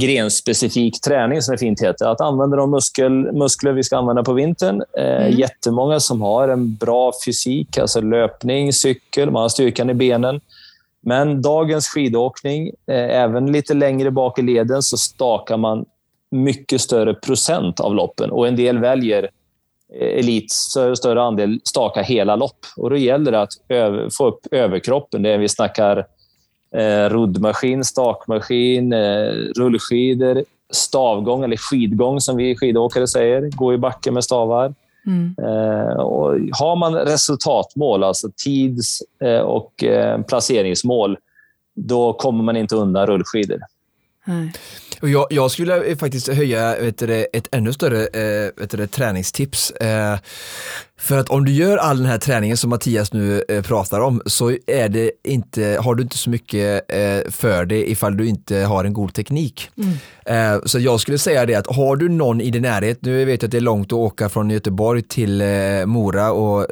[0.00, 2.06] grenspecifik träning, som det fint heter.
[2.06, 4.82] Att använda de muskel, muskler vi ska använda på vintern.
[4.98, 5.38] Eh, Mm.
[5.38, 10.40] Jättemånga som har en bra fysik, alltså löpning, cykel, man har styrkan i benen.
[11.00, 15.84] Men dagens skidåkning, eh, även lite längre bak i leden, så stakar man
[16.30, 18.30] mycket större procent av loppen.
[18.30, 19.22] Och en del väljer
[20.00, 22.58] eh, elit, större, större andel staka hela lopp.
[22.76, 25.22] Och då gäller det att över, få upp överkroppen.
[25.22, 26.06] Det är, vi snackar
[26.74, 33.50] eh, roddmaskin, stakmaskin, eh, rullskidor, stavgång eller skidgång som vi skidåkare säger.
[33.50, 34.74] Gå i backen med stavar.
[35.06, 35.34] Mm.
[35.38, 41.18] Eh, och har man resultatmål, alltså tids eh, och eh, placeringsmål,
[41.74, 43.60] då kommer man inte undan rullskidor.
[44.24, 44.52] Nej.
[45.02, 48.86] Och jag, jag skulle eh, faktiskt höja vet du, ett ännu större eh, vet du,
[48.86, 49.70] träningstips.
[49.70, 50.18] Eh,
[50.96, 54.56] för att om du gör all den här träningen som Mattias nu pratar om så
[54.66, 56.84] är det inte, har du inte så mycket
[57.28, 59.70] för det ifall du inte har en god teknik.
[60.26, 63.42] Eh, så jag skulle säga det att har du någon i din närhet, nu vet
[63.42, 65.42] jag att det är långt att åka från Göteborg till
[65.86, 66.66] Mora och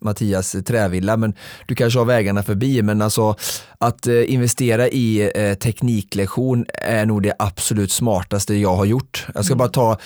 [0.00, 1.34] Mattias trävilla, men
[1.66, 3.36] du kanske har vägarna förbi, men alltså
[3.78, 5.30] att investera i
[5.62, 9.26] tekniklektion är nog det absolut smartaste jag har gjort.
[9.34, 9.98] Jag ska bara ta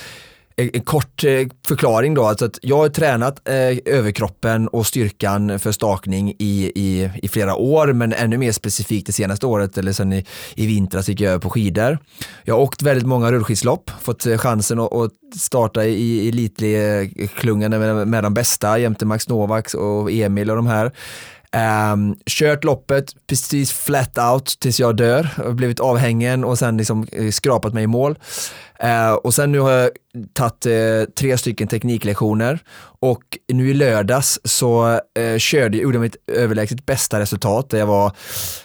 [0.56, 3.54] en, en kort eh, förklaring då, alltså att jag har tränat eh,
[3.84, 9.12] överkroppen och styrkan för stakning i, i, i flera år, men ännu mer specifikt det
[9.12, 11.98] senaste året, eller sen i, i vintras gick jag över på skidor.
[12.44, 18.08] Jag har åkt väldigt många rullskidslopp, fått eh, chansen att, att starta i elitklungan med,
[18.08, 20.92] med de bästa, jämte Max Novak och Emil och de här.
[21.92, 27.30] Um, kört loppet precis flat out tills jag dör, blivit avhängen och sen liksom eh,
[27.30, 28.18] skrapat mig i mål.
[28.84, 29.90] Uh, och sen nu har jag
[30.32, 32.58] tagit uh, tre stycken tekniklektioner
[33.00, 33.22] och
[33.52, 34.88] nu i lördags så
[35.18, 37.66] uh, körde, gjorde jag mitt överlägset bästa resultat.
[37.70, 38.12] Jag var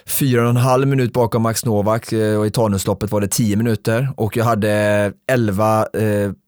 [0.05, 4.13] fyra och en halv minut bakom Max Novak och i Tanusloppet var det tio minuter
[4.17, 5.87] och jag hade elva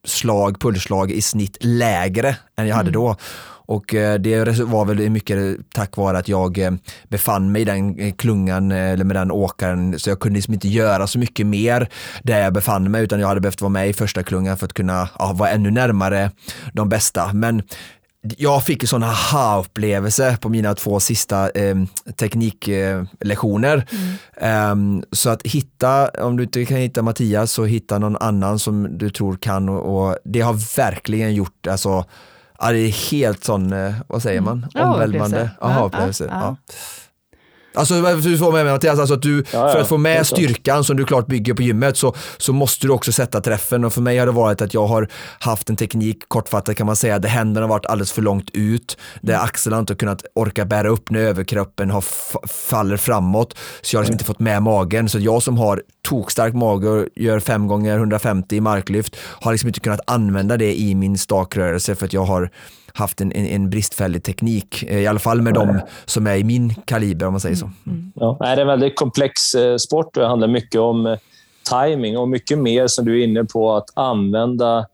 [0.08, 3.02] slag, pulsslag i snitt lägre än jag hade mm.
[3.02, 3.16] då.
[3.66, 6.72] Och eh, det var väl mycket tack vare att jag eh,
[7.08, 10.68] befann mig i den eh, klungan eller med den åkaren så jag kunde liksom inte
[10.68, 11.90] göra så mycket mer
[12.24, 14.74] där jag befann mig utan jag hade behövt vara med i första klungan för att
[14.74, 16.32] kunna ja, vara ännu närmare
[16.74, 17.34] de bästa.
[17.34, 17.62] Men
[18.38, 21.76] jag fick en sån aha-upplevelse på mina två sista eh,
[22.18, 23.88] tekniklektioner.
[23.92, 25.00] Mm.
[25.02, 28.98] Eh, så att hitta, om du inte kan hitta Mattias så hitta någon annan som
[28.98, 32.06] du tror kan och, och det har verkligen gjort alltså
[32.64, 34.90] Ja, det är helt sån, eh, vad säger man, mm.
[34.90, 36.26] omvälvande aha-upplevelse.
[36.30, 36.74] Ja, ja.
[37.74, 40.84] Alltså du får med mig Mattias, alltså att du, ja, för att få med styrkan
[40.84, 43.86] som du klart bygger på gymmet så, så måste du också sätta träffen.
[43.86, 45.08] Och för mig har det varit att jag har
[45.40, 48.98] haft en teknik, kortfattat kan man säga, där händerna har varit alldeles för långt ut,
[49.22, 49.46] där mm.
[49.46, 52.04] axlarna inte har kunnat orka bära upp när överkroppen har
[52.48, 55.10] faller framåt, så jag har liksom inte fått med magen.
[55.10, 59.68] Så jag som har tokstark mage och gör 5 gånger 150 i marklyft har liksom
[59.68, 62.50] inte kunnat använda det i min stakrörelse för att jag har
[62.94, 66.44] haft en, en, en bristfällig teknik, eh, i alla fall med de som är i
[66.44, 67.66] min kaliber om man säger så.
[67.66, 67.98] Mm.
[67.98, 68.12] mm.
[68.16, 71.18] Ja, det är en väldigt komplex eh, sport och det handlar mycket om eh,
[71.70, 74.86] timing och mycket mer som du är inne på att använda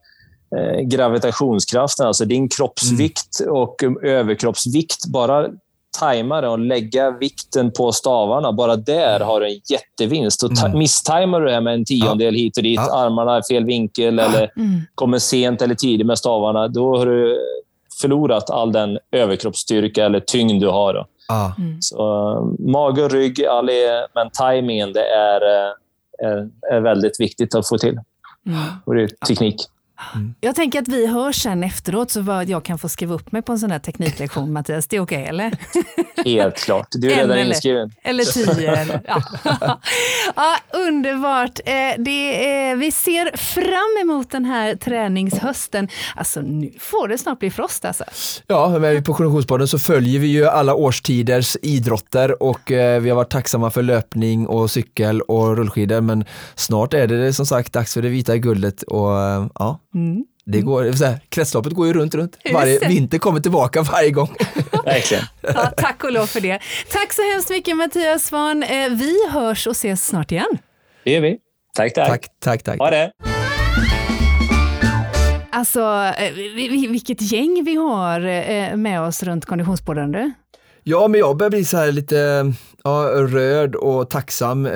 [0.84, 3.54] gravitationskraften, alltså din kroppsvikt mm.
[3.54, 5.06] och överkroppsvikt.
[5.08, 5.48] Bara
[6.00, 8.54] tajma det och lägga vikten på stavarna.
[8.54, 10.44] Bara där har du en jättevinst.
[10.44, 10.78] Och mm.
[10.78, 12.40] Misstajmar du det med en tiondel ja.
[12.40, 12.98] hit och dit, ja.
[12.98, 14.82] armarna i fel vinkel eller mm.
[14.96, 17.40] kommer sent eller tidigt med stavarna, då har du
[18.02, 20.94] förlorat all den överkroppsstyrka eller tyngd du har.
[20.94, 21.08] Då.
[21.28, 21.52] Ah.
[21.58, 21.82] Mm.
[21.82, 25.68] Så, mage och rygg, all är, men tajmingen det är, är,
[26.24, 28.00] eh, är, väldigt viktigt att få till.
[28.46, 28.60] Mm.
[28.86, 29.56] Och det är teknik.
[30.16, 30.34] Mm.
[30.40, 33.42] Jag tänker att vi hörs sen efteråt så att jag kan få skriva upp mig
[33.42, 34.88] på en sån här tekniklektion Mattias.
[34.88, 35.58] Det är okej okay, eller?
[36.26, 36.88] Helt klart.
[36.92, 37.92] Du är redan eller, inskriven.
[38.04, 39.02] Eller tio.
[39.08, 39.24] ja.
[40.36, 41.60] ja, underbart.
[41.66, 45.88] Eh, det är, vi ser fram emot den här träningshösten.
[46.16, 48.04] Alltså nu får det snart bli frost alltså.
[48.48, 53.16] Ja, men på Konditionspodden så följer vi ju alla årstiders idrotter och eh, vi har
[53.16, 56.26] varit tacksamma för löpning och cykel och rullskidor men
[56.56, 60.24] snart är det som sagt dags för det vita guldet och eh, ja, Mm.
[60.46, 62.38] Det går, så här, kretsloppet går ju runt, runt.
[62.54, 64.36] Varje vinter kommer tillbaka varje gång.
[64.86, 65.24] Verkligen.
[65.42, 66.60] Ja, tack och lov för det.
[66.92, 68.64] Tack så hemskt mycket Mattias Svahn.
[68.64, 70.58] Eh, vi hörs och ses snart igen.
[71.04, 71.38] Det gör vi.
[71.76, 72.08] Tack, tack.
[72.10, 72.80] Tack, tack, tack.
[72.80, 73.12] Ha det.
[75.52, 76.34] Alltså, eh,
[76.90, 80.34] vilket gäng vi har eh, med oss runt Konditionspodden.
[80.84, 82.54] Ja, men jag börjar bli så här lite
[82.90, 84.74] ja, rörd och tacksam eh,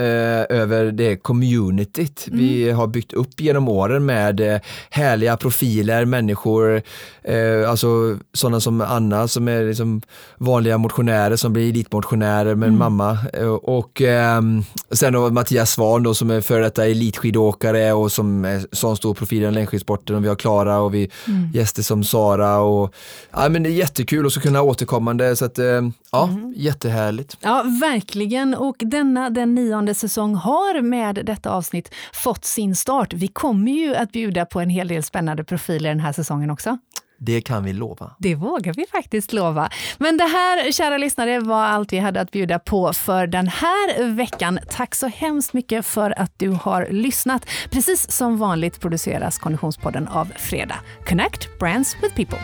[0.50, 2.40] över det communityt mm.
[2.40, 4.60] vi har byggt upp genom åren med eh,
[4.90, 6.82] härliga profiler, människor,
[7.24, 10.02] eh, alltså sådana som Anna som är liksom
[10.38, 12.80] vanliga motionärer som blir elitmotionärer med mm.
[12.80, 18.12] mamma eh, och ehm, sen då Mattias Svan då som är före detta elitskidåkare och
[18.12, 21.50] som är sån stor profil i längdskidsporten och vi har Klara och vi mm.
[21.54, 22.94] gäster som Sara och
[23.32, 25.82] ja men det är jättekul och så kunna återkommande så att eh,
[26.14, 26.54] ja, mm.
[26.56, 27.38] jättehärligt.
[27.42, 28.56] Ja, verkligen.
[28.56, 33.14] Och denna, den nionde säsong har med detta avsnitt fått sin start.
[33.14, 36.78] Vi kommer ju att bjuda på en hel del spännande profiler den här säsongen också.
[37.26, 38.12] Det kan vi lova.
[38.20, 39.70] Det vågar vi faktiskt lova.
[39.98, 44.08] Men det här, kära lyssnare, var allt vi hade att bjuda på för den här
[44.08, 44.60] veckan.
[44.70, 47.46] Tack så hemskt mycket för att du har lyssnat.
[47.70, 50.80] Precis som vanligt produceras Konditionspodden av Fredag.
[51.08, 52.40] Connect Brands with People.